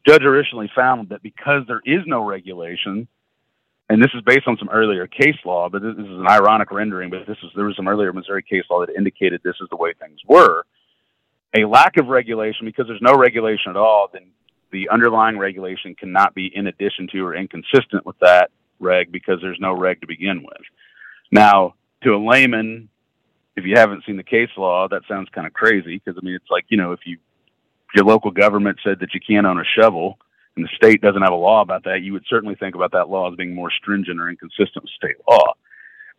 Judge 0.06 0.22
originally 0.22 0.70
found 0.74 1.10
that 1.10 1.22
because 1.22 1.62
there 1.68 1.82
is 1.84 2.00
no 2.06 2.24
regulation, 2.24 3.06
and 3.88 4.02
this 4.02 4.10
is 4.14 4.22
based 4.22 4.46
on 4.46 4.56
some 4.58 4.70
earlier 4.70 5.06
case 5.06 5.36
law, 5.44 5.68
but 5.68 5.82
this, 5.82 5.94
this 5.96 6.06
is 6.06 6.18
an 6.18 6.26
ironic 6.28 6.70
rendering. 6.70 7.10
But 7.10 7.26
this 7.26 7.36
is 7.42 7.50
there 7.54 7.66
was 7.66 7.76
some 7.76 7.88
earlier 7.88 8.12
Missouri 8.12 8.42
case 8.42 8.64
law 8.70 8.84
that 8.84 8.94
indicated 8.96 9.40
this 9.44 9.56
is 9.60 9.68
the 9.70 9.76
way 9.76 9.92
things 9.92 10.20
were. 10.26 10.64
A 11.54 11.64
lack 11.64 11.96
of 11.96 12.06
regulation, 12.06 12.66
because 12.66 12.86
there's 12.86 13.02
no 13.02 13.16
regulation 13.16 13.70
at 13.70 13.76
all, 13.76 14.08
then 14.12 14.30
the 14.72 14.88
underlying 14.88 15.36
regulation 15.36 15.94
cannot 15.94 16.34
be 16.34 16.50
in 16.54 16.66
addition 16.66 17.08
to 17.12 17.26
or 17.26 17.34
inconsistent 17.34 18.06
with 18.06 18.18
that 18.20 18.50
reg 18.78 19.12
because 19.12 19.38
there's 19.42 19.58
no 19.60 19.72
reg 19.72 20.00
to 20.00 20.06
begin 20.06 20.42
with. 20.42 20.62
Now, 21.30 21.74
to 22.02 22.14
a 22.14 22.18
layman, 22.18 22.88
if 23.56 23.64
you 23.64 23.76
haven't 23.76 24.04
seen 24.06 24.16
the 24.16 24.22
case 24.22 24.50
law, 24.56 24.88
that 24.88 25.02
sounds 25.08 25.28
kind 25.34 25.46
of 25.46 25.52
crazy 25.52 26.00
because 26.02 26.18
I 26.20 26.24
mean 26.24 26.34
it's 26.34 26.50
like 26.50 26.64
you 26.68 26.76
know 26.76 26.92
if 26.92 27.00
you 27.04 27.18
your 27.94 28.04
local 28.04 28.30
government 28.30 28.78
said 28.84 29.00
that 29.00 29.14
you 29.14 29.20
can't 29.20 29.46
own 29.46 29.58
a 29.58 29.64
shovel 29.78 30.18
and 30.56 30.64
the 30.64 30.70
state 30.76 31.00
doesn't 31.00 31.22
have 31.22 31.32
a 31.32 31.36
law 31.36 31.60
about 31.62 31.84
that, 31.84 32.02
you 32.02 32.12
would 32.12 32.24
certainly 32.28 32.54
think 32.54 32.74
about 32.74 32.92
that 32.92 33.08
law 33.08 33.30
as 33.30 33.36
being 33.36 33.54
more 33.54 33.70
stringent 33.70 34.20
or 34.20 34.28
inconsistent 34.28 34.82
with 34.84 34.90
state 34.96 35.16
law. 35.28 35.54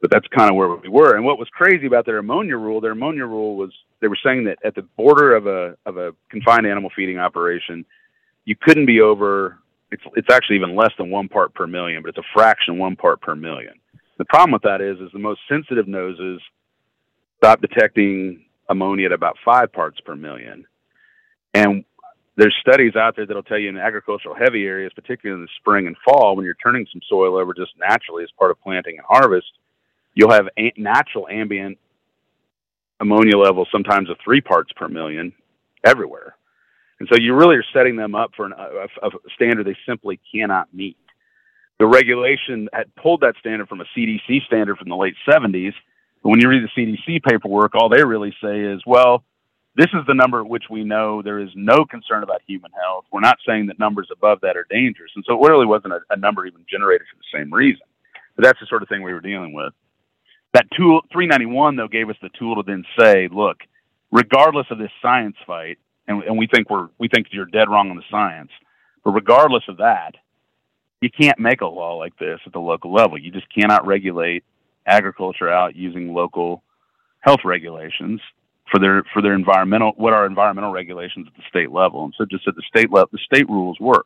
But 0.01 0.09
that's 0.09 0.25
kind 0.35 0.49
of 0.49 0.55
where 0.55 0.75
we 0.75 0.89
were. 0.89 1.15
And 1.15 1.23
what 1.23 1.37
was 1.37 1.47
crazy 1.49 1.85
about 1.85 2.05
their 2.05 2.17
ammonia 2.17 2.57
rule, 2.57 2.81
their 2.81 2.93
ammonia 2.93 3.25
rule 3.25 3.55
was 3.55 3.71
they 3.99 4.07
were 4.07 4.17
saying 4.23 4.45
that 4.45 4.57
at 4.63 4.73
the 4.73 4.81
border 4.81 5.35
of 5.35 5.45
a 5.47 5.77
of 5.85 5.97
a 5.97 6.13
confined 6.29 6.65
animal 6.65 6.89
feeding 6.95 7.19
operation, 7.19 7.85
you 8.45 8.55
couldn't 8.59 8.87
be 8.87 9.01
over. 9.01 9.59
It's 9.91 10.03
it's 10.15 10.29
actually 10.31 10.55
even 10.55 10.75
less 10.75 10.91
than 10.97 11.11
one 11.11 11.27
part 11.27 11.53
per 11.53 11.67
million, 11.67 12.01
but 12.01 12.09
it's 12.09 12.17
a 12.17 12.33
fraction 12.33 12.77
one 12.77 12.95
part 12.95 13.21
per 13.21 13.35
million. 13.35 13.73
The 14.21 14.25
problem 14.25 14.51
with 14.51 14.61
that 14.61 14.81
is, 14.81 14.99
is 14.99 15.11
the 15.13 15.17
most 15.17 15.39
sensitive 15.49 15.87
noses 15.87 16.39
stop 17.37 17.59
detecting 17.59 18.45
ammonia 18.69 19.07
at 19.07 19.13
about 19.13 19.35
five 19.43 19.73
parts 19.73 19.99
per 19.99 20.15
million, 20.15 20.63
and 21.55 21.83
there's 22.37 22.55
studies 22.61 22.95
out 22.95 23.15
there 23.15 23.25
that'll 23.25 23.41
tell 23.41 23.57
you 23.57 23.69
in 23.69 23.77
agricultural 23.77 24.35
heavy 24.35 24.67
areas, 24.67 24.91
particularly 24.93 25.41
in 25.41 25.43
the 25.43 25.49
spring 25.57 25.87
and 25.87 25.95
fall, 26.05 26.35
when 26.35 26.45
you're 26.45 26.53
turning 26.53 26.85
some 26.93 27.01
soil 27.09 27.35
over 27.35 27.51
just 27.55 27.71
naturally 27.79 28.23
as 28.23 28.29
part 28.37 28.51
of 28.51 28.61
planting 28.61 28.99
and 28.99 29.05
harvest, 29.09 29.53
you'll 30.13 30.29
have 30.29 30.47
a- 30.55 30.71
natural 30.77 31.27
ambient 31.27 31.79
ammonia 32.99 33.39
levels 33.39 33.69
sometimes 33.71 34.07
of 34.07 34.17
three 34.23 34.39
parts 34.39 34.71
per 34.75 34.87
million 34.87 35.33
everywhere. 35.83 36.35
And 36.99 37.09
so 37.11 37.17
you 37.19 37.33
really 37.33 37.55
are 37.55 37.65
setting 37.73 37.95
them 37.95 38.13
up 38.13 38.33
for 38.37 38.45
an, 38.45 38.53
a, 38.55 39.07
a 39.07 39.09
standard 39.33 39.65
they 39.65 39.77
simply 39.87 40.19
cannot 40.31 40.71
meet. 40.71 40.95
The 41.81 41.87
regulation 41.87 42.69
had 42.71 42.95
pulled 42.95 43.21
that 43.21 43.33
standard 43.39 43.67
from 43.67 43.81
a 43.81 43.85
CDC 43.97 44.45
standard 44.45 44.77
from 44.77 44.89
the 44.89 44.95
late 44.95 45.15
70s. 45.27 45.73
But 46.21 46.29
when 46.29 46.39
you 46.39 46.47
read 46.47 46.61
the 46.61 46.69
CDC 46.79 47.23
paperwork, 47.23 47.73
all 47.73 47.89
they 47.89 48.03
really 48.03 48.35
say 48.39 48.59
is, 48.59 48.83
well, 48.85 49.23
this 49.75 49.87
is 49.87 50.05
the 50.05 50.13
number 50.13 50.41
at 50.41 50.47
which 50.47 50.65
we 50.69 50.83
know 50.83 51.23
there 51.23 51.39
is 51.39 51.49
no 51.55 51.83
concern 51.83 52.21
about 52.21 52.43
human 52.45 52.69
health. 52.71 53.05
We're 53.11 53.21
not 53.21 53.39
saying 53.47 53.65
that 53.65 53.79
numbers 53.79 54.09
above 54.11 54.41
that 54.41 54.57
are 54.57 54.67
dangerous. 54.69 55.11
And 55.15 55.25
so 55.27 55.33
it 55.33 55.49
really 55.49 55.65
wasn't 55.65 55.93
a, 55.93 56.01
a 56.11 56.17
number 56.17 56.45
even 56.45 56.63
generated 56.69 57.07
for 57.11 57.17
the 57.17 57.35
same 57.35 57.51
reason. 57.51 57.81
But 58.35 58.45
that's 58.45 58.59
the 58.59 58.67
sort 58.67 58.83
of 58.83 58.87
thing 58.87 59.01
we 59.01 59.13
were 59.13 59.19
dealing 59.19 59.51
with. 59.51 59.73
That 60.53 60.67
tool, 60.77 61.01
391, 61.11 61.77
though, 61.77 61.87
gave 61.87 62.11
us 62.11 62.17
the 62.21 62.29
tool 62.37 62.57
to 62.57 62.63
then 62.63 62.85
say, 62.99 63.27
look, 63.27 63.57
regardless 64.11 64.67
of 64.69 64.77
this 64.77 64.91
science 65.01 65.37
fight, 65.47 65.79
and, 66.07 66.21
and 66.25 66.37
we 66.37 66.45
think 66.45 66.69
we're 66.69 66.89
we 66.99 67.07
think 67.07 67.29
you're 67.31 67.45
dead 67.47 67.69
wrong 67.69 67.89
on 67.89 67.95
the 67.95 68.03
science. 68.11 68.51
But 69.03 69.13
regardless 69.13 69.63
of 69.67 69.77
that, 69.77 70.13
you 71.01 71.09
can't 71.09 71.39
make 71.39 71.61
a 71.61 71.67
law 71.67 71.95
like 71.95 72.17
this 72.17 72.39
at 72.45 72.53
the 72.53 72.59
local 72.59 72.93
level. 72.93 73.17
You 73.17 73.31
just 73.31 73.47
cannot 73.53 73.85
regulate 73.85 74.43
agriculture 74.85 75.49
out 75.49 75.75
using 75.75 76.13
local 76.13 76.63
health 77.19 77.41
regulations 77.43 78.21
for 78.71 78.79
their 78.79 79.03
for 79.13 79.21
their 79.21 79.33
environmental 79.33 79.93
what 79.97 80.13
are 80.13 80.25
environmental 80.25 80.71
regulations 80.71 81.27
at 81.27 81.35
the 81.35 81.43
state 81.49 81.71
level. 81.71 82.05
And 82.05 82.13
so 82.17 82.25
just 82.25 82.47
at 82.47 82.55
the 82.55 82.63
state 82.67 82.91
level, 82.91 83.09
the 83.11 83.19
state 83.19 83.49
rules 83.49 83.79
work. 83.79 84.05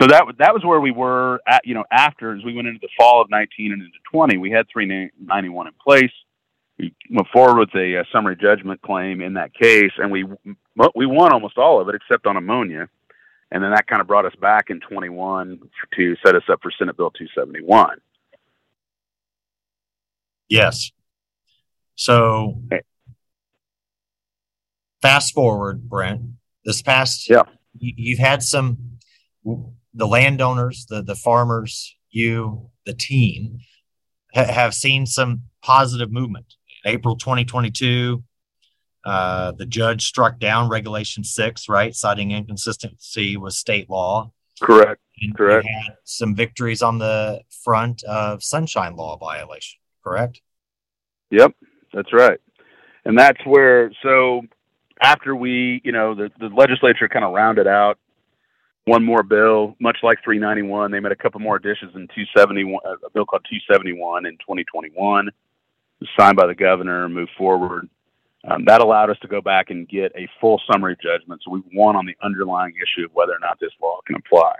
So 0.00 0.06
that 0.08 0.24
that 0.38 0.54
was 0.54 0.64
where 0.64 0.80
we 0.80 0.90
were 0.92 1.40
at. 1.48 1.62
You 1.64 1.74
know, 1.74 1.84
after 1.90 2.34
as 2.36 2.44
we 2.44 2.54
went 2.54 2.68
into 2.68 2.80
the 2.80 2.88
fall 2.96 3.20
of 3.20 3.30
19 3.30 3.72
and 3.72 3.82
into 3.82 3.98
20, 4.12 4.38
we 4.38 4.50
had 4.50 4.66
391 4.72 5.66
in 5.66 5.72
place. 5.82 6.12
We 6.78 6.94
went 7.10 7.28
forward 7.32 7.58
with 7.58 7.74
a, 7.74 8.00
a 8.00 8.04
summary 8.12 8.36
judgment 8.36 8.82
claim 8.82 9.22
in 9.22 9.34
that 9.34 9.54
case, 9.54 9.92
and 9.98 10.12
we 10.12 10.24
we 10.94 11.06
won 11.06 11.32
almost 11.32 11.58
all 11.58 11.80
of 11.80 11.88
it 11.88 11.94
except 11.94 12.26
on 12.26 12.36
ammonia. 12.36 12.88
And 13.50 13.62
then 13.62 13.70
that 13.70 13.86
kind 13.86 14.00
of 14.00 14.08
brought 14.08 14.26
us 14.26 14.34
back 14.40 14.70
in 14.70 14.80
21 14.80 15.60
to 15.96 16.16
set 16.24 16.34
us 16.34 16.42
up 16.50 16.60
for 16.62 16.70
Senate 16.76 16.96
Bill 16.96 17.10
271. 17.10 17.98
Yes. 20.48 20.90
So 21.94 22.62
fast 25.00 25.32
forward, 25.32 25.88
Brent, 25.88 26.22
this 26.64 26.82
past, 26.82 27.30
yeah. 27.30 27.42
you've 27.78 28.18
had 28.18 28.42
some, 28.42 28.98
the 29.94 30.06
landowners, 30.06 30.86
the, 30.88 31.02
the 31.02 31.14
farmers, 31.14 31.96
you, 32.10 32.70
the 32.84 32.94
team 32.94 33.60
ha- 34.34 34.52
have 34.52 34.74
seen 34.74 35.06
some 35.06 35.42
positive 35.62 36.10
movement. 36.10 36.54
In 36.84 36.92
April 36.92 37.16
2022, 37.16 38.22
uh, 39.06 39.52
the 39.52 39.64
judge 39.64 40.04
struck 40.04 40.40
down 40.40 40.68
Regulation 40.68 41.22
6, 41.22 41.68
right, 41.68 41.94
citing 41.94 42.32
inconsistency 42.32 43.36
with 43.36 43.54
state 43.54 43.88
law. 43.88 44.32
Correct. 44.60 45.00
And 45.22 45.36
Correct. 45.36 45.64
had 45.64 45.96
some 46.02 46.34
victories 46.34 46.82
on 46.82 46.98
the 46.98 47.40
front 47.64 48.02
of 48.02 48.42
sunshine 48.42 48.96
law 48.96 49.16
violation, 49.16 49.78
correct? 50.02 50.40
Yep, 51.30 51.52
that's 51.94 52.12
right. 52.12 52.40
And 53.04 53.16
that's 53.16 53.38
where, 53.46 53.92
so 54.02 54.42
after 55.00 55.36
we, 55.36 55.80
you 55.84 55.92
know, 55.92 56.16
the, 56.16 56.30
the 56.40 56.48
legislature 56.48 57.08
kind 57.08 57.24
of 57.24 57.32
rounded 57.32 57.68
out 57.68 57.98
one 58.86 59.04
more 59.04 59.22
bill, 59.22 59.76
much 59.80 59.98
like 60.02 60.18
391. 60.24 60.90
They 60.90 60.98
made 60.98 61.12
a 61.12 61.16
couple 61.16 61.40
more 61.40 61.56
additions 61.56 61.92
in 61.94 62.08
271, 62.08 62.80
a 63.04 63.10
bill 63.10 63.24
called 63.24 63.46
271 63.48 64.26
in 64.26 64.32
2021, 64.32 65.30
signed 66.18 66.36
by 66.36 66.46
the 66.46 66.54
governor, 66.56 67.08
moved 67.08 67.30
forward. 67.38 67.88
Um, 68.46 68.64
that 68.66 68.80
allowed 68.80 69.10
us 69.10 69.18
to 69.22 69.28
go 69.28 69.40
back 69.40 69.70
and 69.70 69.88
get 69.88 70.12
a 70.14 70.28
full 70.40 70.60
summary 70.70 70.96
judgment. 71.02 71.42
So 71.44 71.50
we 71.50 71.62
won 71.72 71.96
on 71.96 72.06
the 72.06 72.16
underlying 72.22 72.74
issue 72.76 73.06
of 73.06 73.14
whether 73.14 73.32
or 73.32 73.40
not 73.40 73.58
this 73.60 73.72
law 73.82 73.98
can 74.06 74.16
apply. 74.16 74.54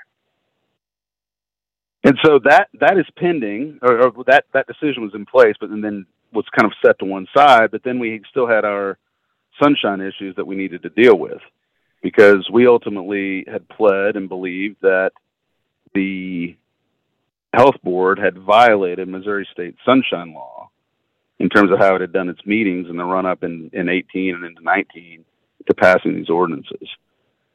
And 2.03 2.19
so 2.25 2.41
that 2.45 2.69
that 2.81 2.99
is 2.99 3.07
pending, 3.17 3.79
or, 3.83 4.09
or 4.09 4.25
that 4.27 4.45
that 4.53 4.67
decision 4.67 5.03
was 5.03 5.15
in 5.15 5.27
place, 5.27 5.55
but 5.61 5.71
then 5.71 6.07
was 6.33 6.45
kind 6.57 6.71
of 6.71 6.77
set 6.85 6.99
to 6.99 7.05
one 7.05 7.27
side. 7.37 7.71
But 7.71 7.83
then 7.85 7.99
we 7.99 8.23
still 8.31 8.47
had 8.47 8.65
our 8.65 8.99
sunshine 9.63 10.01
issues 10.01 10.35
that 10.37 10.47
we 10.47 10.57
needed 10.57 10.83
to 10.83 10.89
deal 10.91 11.17
with 11.19 11.41
because 12.03 12.49
we 12.53 12.67
ultimately 12.67 13.45
had 13.51 13.69
pled 13.69 14.17
and 14.17 14.29
believed 14.29 14.77
that 14.83 15.13
the 15.95 16.57
health 17.53 17.77
board 17.83 18.19
had 18.19 18.39
violated 18.39 19.09
Missouri 19.09 19.49
state 19.53 19.77
sunshine 19.85 20.35
law 20.35 20.71
in 21.39 21.49
terms 21.49 21.71
of 21.71 21.79
how 21.79 21.95
it 21.95 22.01
had 22.01 22.13
done 22.13 22.29
its 22.29 22.45
meetings 22.47 22.89
in 22.89 22.97
the 22.97 23.05
run 23.05 23.27
up 23.27 23.43
in, 23.43 23.71
in 23.73 23.89
18 23.89 24.35
and 24.35 24.45
into 24.45 24.63
19 24.63 25.25
to 25.67 25.75
passing 25.75 26.15
these 26.15 26.31
ordinances. 26.31 26.89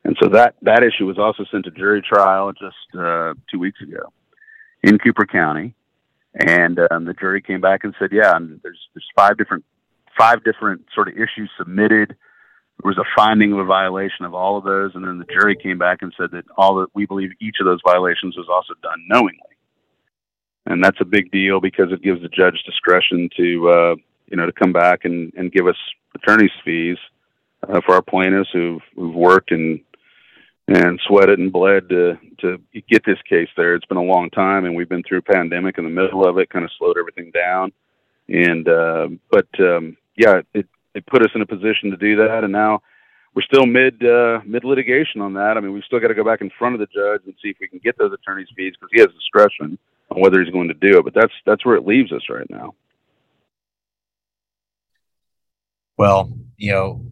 And 0.04 0.18
so 0.22 0.30
that, 0.30 0.56
that 0.62 0.84
issue 0.84 1.06
was 1.06 1.18
also 1.18 1.44
sent 1.52 1.66
to 1.66 1.72
jury 1.72 2.02
trial 2.02 2.52
just 2.52 3.00
uh, 3.00 3.34
two 3.52 3.60
weeks 3.60 3.82
ago 3.82 4.12
in 4.84 4.98
Cooper 4.98 5.26
County. 5.26 5.74
And 6.34 6.80
um, 6.92 7.06
the 7.06 7.14
jury 7.14 7.42
came 7.42 7.62
back 7.62 7.84
and 7.84 7.94
said, 8.00 8.10
yeah, 8.12 8.36
and 8.36 8.60
there's, 8.64 8.80
there's 8.94 9.08
five 9.16 9.38
different, 9.38 9.66
five 10.18 10.44
different 10.44 10.86
sort 10.94 11.08
of 11.08 11.16
issues 11.16 11.50
submitted. 11.58 12.10
There 12.10 12.90
was 12.90 12.98
a 12.98 13.06
finding 13.16 13.52
of 13.54 13.60
a 13.60 13.66
violation 13.66 14.26
of 14.26 14.34
all 14.34 14.58
of 14.58 14.64
those. 14.64 14.92
And 14.96 15.06
then 15.06 15.20
the 15.20 15.26
jury 15.26 15.56
came 15.56 15.78
back 15.78 16.00
and 16.02 16.14
said 16.18 16.32
that 16.32 16.46
all 16.58 16.76
that 16.76 16.88
we 16.94 17.06
believe 17.06 17.32
each 17.42 17.58
of 17.60 17.66
those 17.66 17.80
violations 17.86 18.38
was 18.38 18.48
also 18.50 18.74
done 18.82 19.06
knowingly 19.08 19.52
and 20.66 20.84
that's 20.84 21.02
a 21.02 21.06
big 21.06 21.32
deal 21.32 21.60
because 21.60 21.92
it 21.92 22.02
gives 22.02 22.22
the 22.22 22.30
judge 22.30 22.62
discretion 22.66 23.30
to 23.38 23.70
uh, 23.70 23.96
you 24.28 24.38
know 24.38 24.46
to 24.46 24.52
come 24.52 24.74
back 24.74 25.06
and, 25.06 25.34
and 25.36 25.52
give 25.52 25.68
us 25.68 25.78
attorney's 26.16 26.52
fees 26.64 26.98
uh, 27.68 27.82
for 27.86 27.96
our 27.96 28.02
plaintiffs 28.02 28.50
who've 28.54 28.82
who've 28.96 29.16
worked 29.16 29.52
and 29.52 29.80
and 30.68 31.00
sweated 31.08 31.40
and 31.40 31.52
bled 31.52 31.90
to 31.90 32.18
to 32.40 32.62
get 32.90 33.04
this 33.06 33.22
case 33.28 33.50
there. 33.58 33.76
It's 33.76 33.86
been 33.86 33.98
a 33.98 34.04
long 34.04 34.30
time, 34.30 34.66
and 34.66 34.76
we've 34.76 34.90
been 34.90 35.04
through 35.04 35.20
a 35.20 35.34
pandemic 35.34 35.78
in 35.78 35.84
the 35.84 35.90
middle 35.90 36.28
of 36.28 36.38
it, 36.38 36.50
kind 36.50 36.66
of 36.66 36.72
slowed 36.78 36.98
everything 36.98 37.32
down. 37.32 37.72
And 38.30 38.68
uh, 38.68 39.10
but 39.30 39.48
um, 39.60 39.98
yeah, 40.16 40.42
it 40.54 40.68
it 40.94 41.06
put 41.08 41.24
us 41.24 41.32
in 41.36 41.42
a 41.42 41.46
position 41.46 41.92
to 41.92 41.98
do 41.98 42.18
that, 42.18 42.44
and 42.44 42.54
now 42.54 42.82
we're 43.34 43.42
still 43.42 43.66
mid 43.66 44.04
uh, 44.06 44.40
mid 44.46 44.64
litigation 44.64 45.22
on 45.22 45.34
that. 45.34 45.58
I 45.58 45.60
mean, 45.60 45.74
we've 45.74 45.84
still 45.84 46.00
got 46.00 46.10
to 46.10 46.16
go 46.16 46.24
back 46.24 46.42
in 46.42 46.52
front 46.58 46.76
of 46.76 46.80
the 46.80 46.88
judge 46.88 47.22
and 47.26 47.34
see 47.42 47.50
if 47.50 47.58
we 47.60 47.68
can 47.68 47.80
get 47.84 47.98
those 47.98 48.14
attorney's 48.14 48.50
fees 48.56 48.74
because 48.80 48.90
he 48.94 49.02
has 49.02 49.10
discretion 49.12 49.78
on 50.12 50.22
whether 50.22 50.42
he's 50.42 50.54
going 50.54 50.68
to 50.68 50.74
do 50.74 51.00
it. 51.00 51.04
But 51.04 51.14
that's 51.14 51.34
that's 51.46 51.66
where 51.66 51.76
it 51.76 51.88
leaves 51.88 52.12
us 52.12 52.24
right 52.30 52.50
now. 52.50 52.76
Well, 55.98 56.32
you 56.58 56.72
know, 56.72 57.06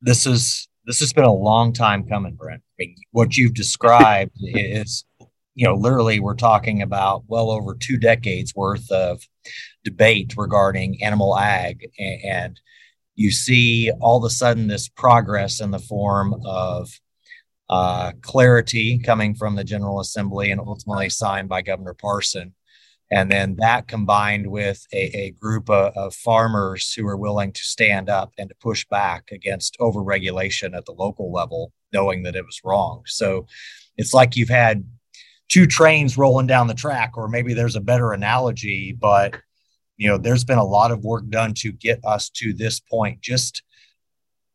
this 0.00 0.26
is 0.26 0.68
this 0.84 1.00
has 1.00 1.12
been 1.12 1.24
a 1.24 1.32
long 1.32 1.72
time 1.72 2.08
coming, 2.08 2.34
Brent. 2.34 2.62
I 2.62 2.74
mean, 2.78 2.96
what 3.12 3.36
you've 3.36 3.54
described 3.54 4.32
is, 4.40 5.04
you 5.54 5.66
know, 5.66 5.74
literally 5.74 6.20
we're 6.20 6.34
talking 6.34 6.82
about 6.82 7.24
well 7.26 7.50
over 7.50 7.74
two 7.74 7.96
decades 7.96 8.54
worth 8.54 8.90
of 8.90 9.22
debate 9.84 10.34
regarding 10.36 11.02
animal 11.02 11.38
ag, 11.38 11.88
and 11.98 12.60
you 13.14 13.30
see 13.30 13.90
all 14.00 14.18
of 14.18 14.24
a 14.24 14.30
sudden 14.30 14.66
this 14.66 14.88
progress 14.88 15.60
in 15.60 15.70
the 15.70 15.78
form 15.78 16.40
of 16.44 16.90
uh, 17.70 18.10
clarity 18.20 18.98
coming 18.98 19.32
from 19.32 19.54
the 19.54 19.62
General 19.62 20.00
Assembly 20.00 20.50
and 20.50 20.60
ultimately 20.60 21.08
signed 21.08 21.48
by 21.48 21.62
Governor 21.62 21.94
Parson. 21.94 22.52
And 23.12 23.30
then 23.30 23.56
that 23.58 23.86
combined 23.86 24.48
with 24.48 24.84
a, 24.92 25.16
a 25.16 25.30
group 25.30 25.70
of, 25.70 25.96
of, 25.96 26.14
farmers 26.14 26.92
who 26.92 27.06
are 27.06 27.16
willing 27.16 27.52
to 27.52 27.62
stand 27.62 28.08
up 28.08 28.32
and 28.38 28.48
to 28.48 28.54
push 28.56 28.84
back 28.86 29.30
against 29.32 29.78
overregulation 29.78 30.76
at 30.76 30.84
the 30.84 30.92
local 30.92 31.32
level, 31.32 31.72
knowing 31.92 32.24
that 32.24 32.36
it 32.36 32.44
was 32.44 32.60
wrong. 32.64 33.02
So 33.06 33.46
it's 33.96 34.14
like 34.14 34.36
you've 34.36 34.48
had 34.48 34.84
two 35.48 35.66
trains 35.66 36.18
rolling 36.18 36.46
down 36.48 36.66
the 36.66 36.74
track, 36.74 37.12
or 37.16 37.28
maybe 37.28 37.54
there's 37.54 37.76
a 37.76 37.80
better 37.80 38.12
analogy, 38.12 38.92
but 38.92 39.36
you 39.96 40.08
know, 40.08 40.18
there's 40.18 40.44
been 40.44 40.58
a 40.58 40.64
lot 40.64 40.90
of 40.90 41.04
work 41.04 41.28
done 41.28 41.54
to 41.54 41.70
get 41.70 42.00
us 42.04 42.30
to 42.30 42.52
this 42.52 42.80
point. 42.80 43.20
Just 43.20 43.62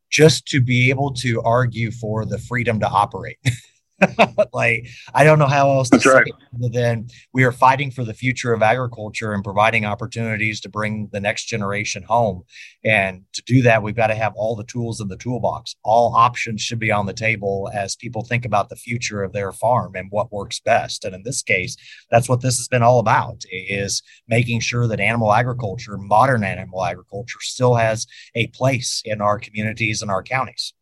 just 0.10 0.46
to 0.48 0.62
be 0.62 0.90
able 0.90 1.14
to 1.14 1.42
argue 1.42 1.92
for 1.92 2.26
the 2.26 2.38
freedom 2.38 2.80
to 2.80 2.88
operate. 2.88 3.38
like 4.54 4.88
I 5.14 5.24
don't 5.24 5.40
know 5.40 5.48
how 5.48 5.72
else 5.72 5.90
to 5.90 5.98
That's 5.98 6.04
say 6.04 6.12
right. 6.12 6.32
other 6.56 6.70
than 6.70 7.08
we 7.34 7.44
are 7.44 7.52
fighting 7.52 7.92
for 7.92 8.04
the 8.04 8.14
future 8.14 8.54
of 8.54 8.62
agriculture 8.62 9.34
and 9.34 9.44
providing 9.44 9.86
opportunities 9.86 10.60
to 10.62 10.70
bring 10.70 11.10
the 11.12 11.22
next 11.22 11.46
generation 11.46 12.04
home. 12.04 12.44
And 12.84 13.24
to 13.34 13.42
do 13.44 13.62
that, 13.62 13.84
we've 13.84 13.96
got 13.96 14.08
to 14.08 14.16
have 14.16 14.34
all 14.36 14.56
the 14.56 14.66
tools 14.66 15.00
in 15.00 15.08
the 15.08 15.18
toolbox. 15.18 15.76
All 15.84 16.14
options 16.16 16.62
should 16.62 16.80
be 16.80 16.92
on 16.92 17.06
the 17.06 17.14
table 17.14 17.70
as 17.74 17.96
people 17.96 18.24
think 18.24 18.46
about 18.46 18.70
the 18.70 18.76
future 18.76 19.24
of 19.24 19.32
their 19.32 19.52
farm 19.52 19.96
and 19.96 20.12
what 20.12 20.32
works 20.32 20.60
best. 20.60 21.06
And 21.06 21.16
in 21.16 21.24
this 21.24 21.42
case, 21.42 21.78
that's 22.12 22.28
what 22.28 22.42
this 22.42 22.58
has 22.58 22.68
been 22.68 22.84
all 22.84 23.00
about 23.00 23.44
is 23.50 24.04
making 24.28 24.60
sure 24.60 24.88
that 24.88 25.00
animal 25.00 25.32
agriculture, 25.32 25.98
modern 25.98 26.44
animal 26.44 26.84
agriculture 26.84 27.40
still 27.42 27.76
has 27.76 28.06
a 28.36 28.48
place 28.48 29.02
in 29.06 29.22
our 29.22 29.40
communities 29.40 30.02
and 30.02 30.12
our 30.12 30.24
counties. 30.24 30.74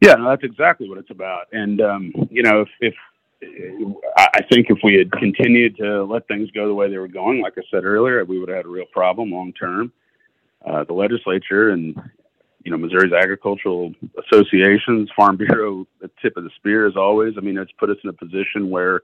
Yeah, 0.00 0.14
no, 0.14 0.28
that's 0.28 0.44
exactly 0.44 0.88
what 0.88 0.98
it's 0.98 1.10
about. 1.10 1.46
And 1.52 1.80
um, 1.80 2.12
you 2.30 2.42
know, 2.42 2.62
if, 2.62 2.68
if 2.80 2.94
I 4.16 4.42
think 4.50 4.66
if 4.70 4.78
we 4.82 4.94
had 4.94 5.10
continued 5.12 5.76
to 5.76 6.04
let 6.04 6.26
things 6.28 6.50
go 6.52 6.66
the 6.68 6.74
way 6.74 6.90
they 6.90 6.98
were 6.98 7.08
going, 7.08 7.40
like 7.40 7.54
I 7.58 7.62
said 7.70 7.84
earlier, 7.84 8.24
we 8.24 8.38
would 8.38 8.48
have 8.48 8.58
had 8.58 8.66
a 8.66 8.70
real 8.70 8.86
problem 8.92 9.30
long 9.30 9.52
term. 9.52 9.92
Uh, 10.64 10.84
the 10.84 10.92
legislature 10.92 11.70
and 11.70 11.94
you 12.64 12.70
know 12.70 12.76
Missouri's 12.76 13.12
agricultural 13.12 13.94
associations, 14.26 15.08
Farm 15.16 15.36
Bureau, 15.36 15.86
the 16.00 16.10
tip 16.20 16.36
of 16.36 16.44
the 16.44 16.50
spear 16.56 16.86
as 16.86 16.96
always. 16.96 17.34
I 17.38 17.40
mean, 17.40 17.56
it's 17.56 17.72
put 17.78 17.90
us 17.90 17.96
in 18.04 18.10
a 18.10 18.12
position 18.12 18.68
where 18.68 19.02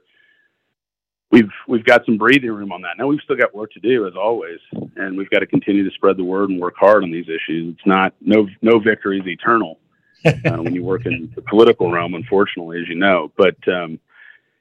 we've 1.31 1.51
we've 1.69 1.85
got 1.85 2.05
some 2.05 2.19
breathing 2.19 2.51
room 2.51 2.73
on 2.73 2.83
that. 2.83 2.99
Now 2.99 3.07
we've 3.07 3.21
still 3.25 3.37
got 3.37 3.55
work 3.55 3.73
to 3.73 3.81
do 3.81 4.07
as 4.07 4.15
always, 4.15 4.59
and 4.97 5.17
we've 5.17 5.31
got 5.31 5.41
to 5.41 5.47
continue 5.47 5.89
to 5.89 5.95
spread 5.95 6.17
the 6.17 6.25
word 6.25 6.51
and 6.51 6.61
work 6.61 6.75
hard 6.79 7.03
on 7.03 7.11
these 7.11 7.27
issues. 7.29 7.77
It's 7.77 7.87
not 7.87 8.15
no 8.21 8.47
no 8.61 8.79
victory 8.79 9.21
is 9.21 9.27
eternal 9.27 9.79
uh, 10.25 10.63
when 10.63 10.75
you 10.75 10.85
work 10.85 11.07
in 11.07 11.33
the 11.35 11.43
political 11.43 11.91
realm, 11.91 12.15
unfortunately, 12.15 12.81
as 12.81 12.89
you 12.89 12.95
know. 12.95 13.33
But 13.37 13.57
um, 13.69 13.99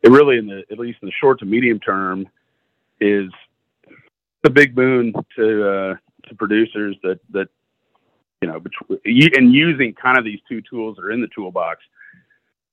it 0.02 0.10
really, 0.10 0.38
in 0.38 0.48
the 0.48 0.64
at 0.72 0.80
least 0.80 1.00
in 1.02 1.08
the 1.08 1.14
short 1.20 1.40
to 1.40 1.46
medium 1.46 1.80
term, 1.80 2.28
is 3.00 3.30
a 4.44 4.50
big 4.50 4.76
boon 4.76 5.14
to 5.36 5.70
uh, 5.70 5.96
to 6.28 6.36
producers 6.36 6.96
that 7.04 7.20
that 7.32 7.50
you 8.42 8.48
know, 8.48 8.62
and 9.06 9.54
using 9.54 9.94
kind 9.94 10.18
of 10.18 10.26
these 10.26 10.40
two 10.50 10.62
tools 10.62 10.96
that 10.96 11.06
are 11.06 11.12
in 11.12 11.22
the 11.22 11.30
toolbox 11.34 11.84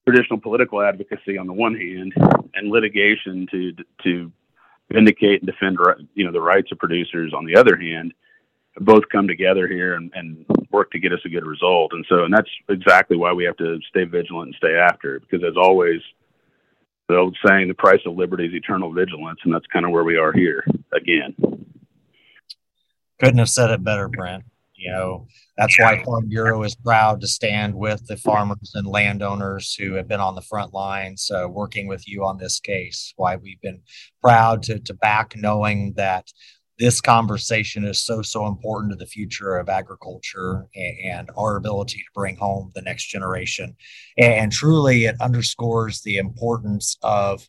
traditional 0.06 0.40
political 0.40 0.80
advocacy 0.80 1.36
on 1.36 1.46
the 1.46 1.52
one 1.52 1.74
hand 1.74 2.14
and 2.54 2.70
litigation 2.70 3.46
to 3.50 3.74
to 4.02 4.32
vindicate 4.90 5.42
and 5.42 5.50
defend 5.50 5.78
you 6.14 6.24
know 6.24 6.32
the 6.32 6.40
rights 6.40 6.72
of 6.72 6.78
producers 6.78 7.34
on 7.34 7.44
the 7.44 7.54
other 7.54 7.76
hand 7.76 8.14
both 8.80 9.04
come 9.10 9.26
together 9.26 9.66
here 9.68 9.94
and, 9.94 10.10
and 10.14 10.44
work 10.70 10.90
to 10.92 10.98
get 10.98 11.12
us 11.12 11.20
a 11.24 11.28
good 11.28 11.44
result. 11.44 11.92
And 11.92 12.04
so 12.08 12.24
and 12.24 12.32
that's 12.32 12.50
exactly 12.68 13.16
why 13.16 13.32
we 13.32 13.44
have 13.44 13.56
to 13.56 13.78
stay 13.88 14.04
vigilant 14.04 14.48
and 14.48 14.54
stay 14.56 14.74
after 14.74 15.16
it 15.16 15.22
because 15.22 15.44
as 15.44 15.56
always 15.56 16.00
the 17.08 17.16
old 17.16 17.36
saying 17.46 17.68
the 17.68 17.74
price 17.74 18.00
of 18.06 18.16
liberty 18.16 18.46
is 18.46 18.54
eternal 18.54 18.92
vigilance 18.92 19.40
and 19.44 19.54
that's 19.54 19.66
kind 19.72 19.84
of 19.84 19.92
where 19.92 20.04
we 20.04 20.16
are 20.16 20.32
here 20.32 20.64
again. 20.92 21.34
Couldn't 23.18 23.38
have 23.38 23.48
said 23.48 23.70
it 23.70 23.82
better 23.82 24.08
brent. 24.08 24.44
You 24.78 24.92
know, 24.92 25.26
that's 25.56 25.76
why 25.76 26.04
Farm 26.04 26.28
Bureau 26.28 26.62
is 26.62 26.76
proud 26.76 27.20
to 27.22 27.26
stand 27.26 27.74
with 27.74 28.06
the 28.06 28.16
farmers 28.16 28.72
and 28.74 28.86
landowners 28.86 29.74
who 29.74 29.94
have 29.94 30.06
been 30.06 30.20
on 30.20 30.36
the 30.36 30.40
front 30.40 30.72
lines 30.72 31.32
uh, 31.32 31.48
working 31.48 31.88
with 31.88 32.06
you 32.06 32.24
on 32.24 32.38
this 32.38 32.60
case. 32.60 33.12
Why 33.16 33.34
we've 33.34 33.60
been 33.60 33.80
proud 34.22 34.62
to, 34.64 34.78
to 34.78 34.94
back 34.94 35.34
knowing 35.36 35.94
that 35.94 36.32
this 36.78 37.00
conversation 37.00 37.84
is 37.84 38.00
so, 38.00 38.22
so 38.22 38.46
important 38.46 38.92
to 38.92 38.96
the 38.96 39.06
future 39.06 39.56
of 39.56 39.68
agriculture 39.68 40.66
and, 40.74 41.30
our 41.36 41.56
ability 41.56 41.98
to 41.98 42.10
bring 42.14 42.36
home 42.36 42.70
the 42.74 42.82
next 42.82 43.06
generation. 43.06 43.76
And, 44.16 44.32
and 44.32 44.52
truly, 44.52 45.06
it 45.06 45.20
underscores 45.20 46.00
the 46.02 46.18
importance 46.18 46.96
of 47.02 47.48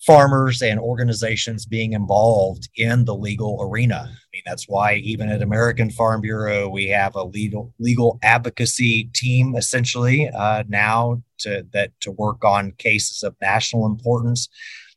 farmers 0.00 0.62
and 0.62 0.80
organizations 0.80 1.66
being 1.66 1.92
involved 1.92 2.68
in 2.76 3.04
the 3.04 3.14
legal 3.14 3.58
arena. 3.60 4.08
I 4.08 4.26
mean, 4.32 4.42
that's 4.46 4.68
why 4.68 4.94
even 4.96 5.28
at 5.28 5.42
American 5.42 5.90
Farm 5.90 6.22
Bureau, 6.22 6.68
we 6.68 6.88
have 6.88 7.14
a 7.16 7.24
legal 7.24 7.74
legal 7.78 8.18
advocacy 8.22 9.10
team 9.12 9.56
essentially 9.56 10.28
uh, 10.28 10.64
now 10.68 11.22
to 11.38 11.66
that 11.72 11.92
to 12.00 12.12
work 12.12 12.44
on 12.44 12.72
cases 12.72 13.22
of 13.22 13.36
national 13.40 13.86
importance. 13.86 14.48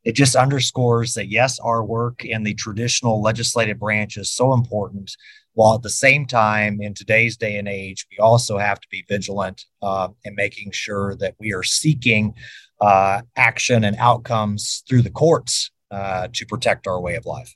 It 0.04 0.13
just 0.13 0.36
underscores 0.36 1.13
that 1.13 1.30
yes, 1.30 1.60
our 1.60 1.84
work 1.84 2.26
in 2.26 2.44
the 2.44 2.54
traditional 2.54 3.22
legislative 3.22 3.80
branch 3.80 4.18
is 4.18 4.30
so 4.30 4.54
important. 4.54 5.16
While 5.54 5.76
at 5.76 5.82
the 5.82 5.89
same 5.89 6.26
time, 6.26 6.82
in 6.82 6.94
today's 6.94 7.38
day 7.38 7.58
and 7.58 7.68
age, 7.68 8.06
we 8.12 8.18
also 8.18 8.58
have 8.58 8.80
to 8.82 8.88
be 8.89 9.06
vigilant 9.08 9.66
uh, 9.82 10.10
in 10.24 10.36
making 10.36 10.72
sure 10.72 11.16
that 11.18 11.36
we 11.39 11.54
are 11.54 11.63
seeking 11.63 12.34
uh, 12.82 13.22
action 13.38 13.84
and 13.84 13.96
outcomes 13.98 14.84
through 14.89 15.04
the 15.04 15.12
courts 15.12 15.72
uh, 15.92 16.28
to 16.34 16.46
protect 16.48 16.88
our 16.88 17.00
way 17.00 17.16
of 17.16 17.26
life. 17.26 17.56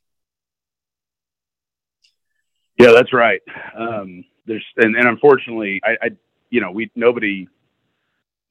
Yeah, 2.79 2.91
that's 2.91 3.11
right. 3.11 3.41
Um, 3.75 4.23
there's 4.45 4.63
and, 4.77 4.95
and 4.95 5.07
unfortunately, 5.07 5.81
I, 5.83 5.97
I, 6.01 6.09
you 6.49 6.61
know, 6.61 6.71
we 6.71 6.91
nobody, 6.95 7.47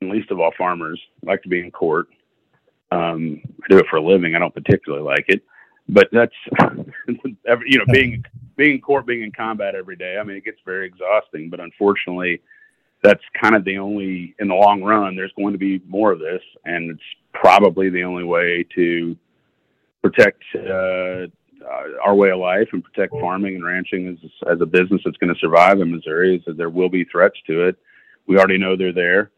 least 0.02 0.30
of 0.30 0.40
all 0.40 0.52
farmers, 0.58 1.00
like 1.22 1.42
to 1.44 1.48
be 1.48 1.60
in 1.60 1.70
court. 1.70 2.08
Um, 2.96 3.40
I 3.62 3.66
do 3.68 3.78
it 3.78 3.86
for 3.90 3.96
a 3.96 4.02
living. 4.02 4.34
I 4.34 4.38
don't 4.38 4.54
particularly 4.54 5.04
like 5.04 5.24
it, 5.28 5.42
but 5.88 6.08
that's 6.12 6.34
you 7.08 7.78
know 7.78 7.84
being 7.92 8.24
being 8.56 8.76
in 8.76 8.80
court, 8.80 9.06
being 9.06 9.22
in 9.22 9.32
combat 9.32 9.74
every 9.74 9.96
day. 9.96 10.16
I 10.18 10.24
mean, 10.24 10.36
it 10.36 10.44
gets 10.44 10.58
very 10.64 10.86
exhausting. 10.86 11.50
But 11.50 11.60
unfortunately, 11.60 12.40
that's 13.02 13.22
kind 13.40 13.54
of 13.54 13.64
the 13.64 13.78
only 13.78 14.34
in 14.38 14.48
the 14.48 14.54
long 14.54 14.82
run 14.82 15.14
there's 15.14 15.32
going 15.36 15.52
to 15.52 15.58
be 15.58 15.80
more 15.86 16.12
of 16.12 16.18
this 16.18 16.42
and 16.64 16.90
it's 16.90 17.02
probably 17.32 17.90
the 17.90 18.02
only 18.02 18.24
way 18.24 18.64
to 18.74 19.16
protect 20.02 20.42
uh, 20.54 21.26
our 22.04 22.14
way 22.14 22.30
of 22.30 22.38
life 22.38 22.68
and 22.72 22.82
protect 22.82 23.12
farming 23.12 23.56
and 23.56 23.64
ranching 23.64 24.08
as, 24.08 24.30
as 24.50 24.60
a 24.60 24.66
business 24.66 25.02
that's 25.04 25.16
going 25.18 25.32
to 25.32 25.40
survive 25.40 25.80
in 25.80 25.90
Missouri 25.90 26.36
is 26.36 26.42
that 26.46 26.56
there 26.56 26.70
will 26.70 26.88
be 26.88 27.04
threats 27.04 27.36
to 27.46 27.66
it. 27.66 27.76
We 28.26 28.38
already 28.38 28.58
know 28.58 28.76
they're 28.76 28.92
there. 28.92 29.30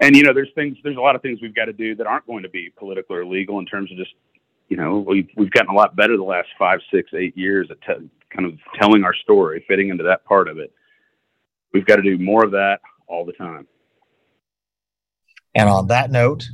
And, 0.00 0.14
you 0.14 0.22
know, 0.22 0.32
there's 0.32 0.50
things, 0.54 0.76
there's 0.84 0.96
a 0.96 1.00
lot 1.00 1.16
of 1.16 1.22
things 1.22 1.40
we've 1.42 1.54
got 1.54 1.64
to 1.64 1.72
do 1.72 1.94
that 1.96 2.06
aren't 2.06 2.26
going 2.26 2.42
to 2.44 2.48
be 2.48 2.72
political 2.76 3.16
or 3.16 3.24
legal 3.24 3.58
in 3.58 3.66
terms 3.66 3.90
of 3.90 3.98
just, 3.98 4.12
you 4.68 4.76
know, 4.76 4.98
we've, 4.98 5.28
we've 5.36 5.50
gotten 5.50 5.70
a 5.70 5.76
lot 5.76 5.96
better 5.96 6.16
the 6.16 6.22
last 6.22 6.48
five, 6.58 6.80
six, 6.92 7.10
eight 7.14 7.36
years 7.36 7.68
at 7.70 7.78
kind 7.84 8.46
of 8.46 8.52
telling 8.78 9.02
our 9.02 9.14
story, 9.14 9.64
fitting 9.66 9.88
into 9.88 10.04
that 10.04 10.24
part 10.24 10.48
of 10.48 10.58
it. 10.58 10.72
We've 11.72 11.86
got 11.86 11.96
to 11.96 12.02
do 12.02 12.18
more 12.18 12.44
of 12.44 12.52
that 12.52 12.80
all 13.06 13.24
the 13.24 13.32
time. 13.32 13.66
And 15.54 15.68
on 15.68 15.88
that 15.88 16.10
note, 16.10 16.44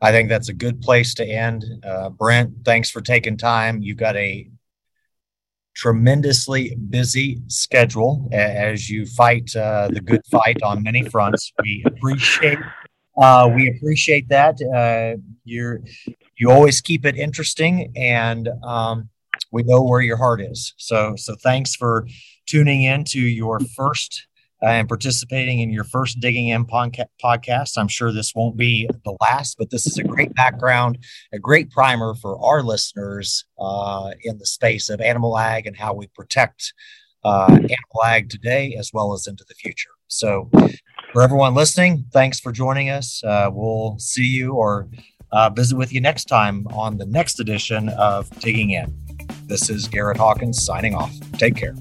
I 0.00 0.10
think 0.10 0.28
that's 0.28 0.48
a 0.48 0.54
good 0.54 0.80
place 0.80 1.14
to 1.14 1.24
end. 1.24 1.64
Uh, 1.84 2.10
Brent, 2.10 2.64
thanks 2.64 2.90
for 2.90 3.00
taking 3.00 3.36
time. 3.36 3.82
You've 3.82 3.98
got 3.98 4.16
a 4.16 4.50
tremendously 5.82 6.76
busy 6.90 7.42
schedule 7.48 8.28
as 8.30 8.88
you 8.88 9.04
fight 9.04 9.50
uh, 9.56 9.88
the 9.88 10.00
good 10.00 10.24
fight 10.30 10.62
on 10.62 10.80
many 10.80 11.02
fronts. 11.02 11.52
We 11.60 11.82
appreciate 11.84 12.58
uh, 13.20 13.50
we 13.52 13.68
appreciate 13.68 14.28
that. 14.28 14.54
Uh, 14.62 15.20
you're 15.44 15.80
you 16.38 16.52
always 16.52 16.80
keep 16.80 17.04
it 17.04 17.16
interesting, 17.16 17.92
and 17.96 18.48
um, 18.62 19.08
we 19.50 19.64
know 19.64 19.82
where 19.82 20.00
your 20.00 20.16
heart 20.16 20.40
is. 20.40 20.72
So 20.76 21.16
so 21.16 21.34
thanks 21.42 21.74
for 21.74 22.06
tuning 22.46 22.82
in 22.82 23.02
to 23.06 23.20
your 23.20 23.58
first 23.76 24.28
and 24.62 24.88
participating 24.88 25.60
in 25.60 25.70
your 25.70 25.84
first 25.84 26.20
Digging 26.20 26.48
In 26.48 26.64
podcast. 26.64 27.76
I'm 27.76 27.88
sure 27.88 28.12
this 28.12 28.34
won't 28.34 28.56
be 28.56 28.88
the 29.04 29.16
last, 29.20 29.56
but 29.58 29.70
this 29.70 29.86
is 29.86 29.98
a 29.98 30.04
great 30.04 30.34
background, 30.34 30.98
a 31.32 31.38
great 31.38 31.70
primer 31.70 32.14
for 32.14 32.38
our 32.44 32.62
listeners 32.62 33.44
uh, 33.58 34.12
in 34.22 34.38
the 34.38 34.46
space 34.46 34.88
of 34.88 35.00
animal 35.00 35.36
ag 35.36 35.66
and 35.66 35.76
how 35.76 35.92
we 35.92 36.06
protect 36.14 36.72
uh, 37.24 37.48
animal 37.50 38.04
ag 38.04 38.28
today 38.28 38.74
as 38.78 38.90
well 38.92 39.12
as 39.12 39.26
into 39.26 39.44
the 39.48 39.54
future. 39.54 39.90
So, 40.08 40.50
for 41.12 41.22
everyone 41.22 41.54
listening, 41.54 42.06
thanks 42.12 42.40
for 42.40 42.52
joining 42.52 42.88
us. 42.88 43.22
Uh, 43.24 43.50
we'll 43.52 43.98
see 43.98 44.26
you 44.26 44.52
or 44.52 44.88
uh, 45.30 45.50
visit 45.50 45.76
with 45.76 45.92
you 45.92 46.00
next 46.00 46.26
time 46.26 46.66
on 46.68 46.98
the 46.98 47.06
next 47.06 47.40
edition 47.40 47.88
of 47.90 48.30
Digging 48.40 48.70
In. 48.70 48.94
This 49.46 49.68
is 49.68 49.88
Garrett 49.88 50.16
Hawkins 50.16 50.64
signing 50.64 50.94
off. 50.94 51.12
Take 51.32 51.56
care. 51.56 51.74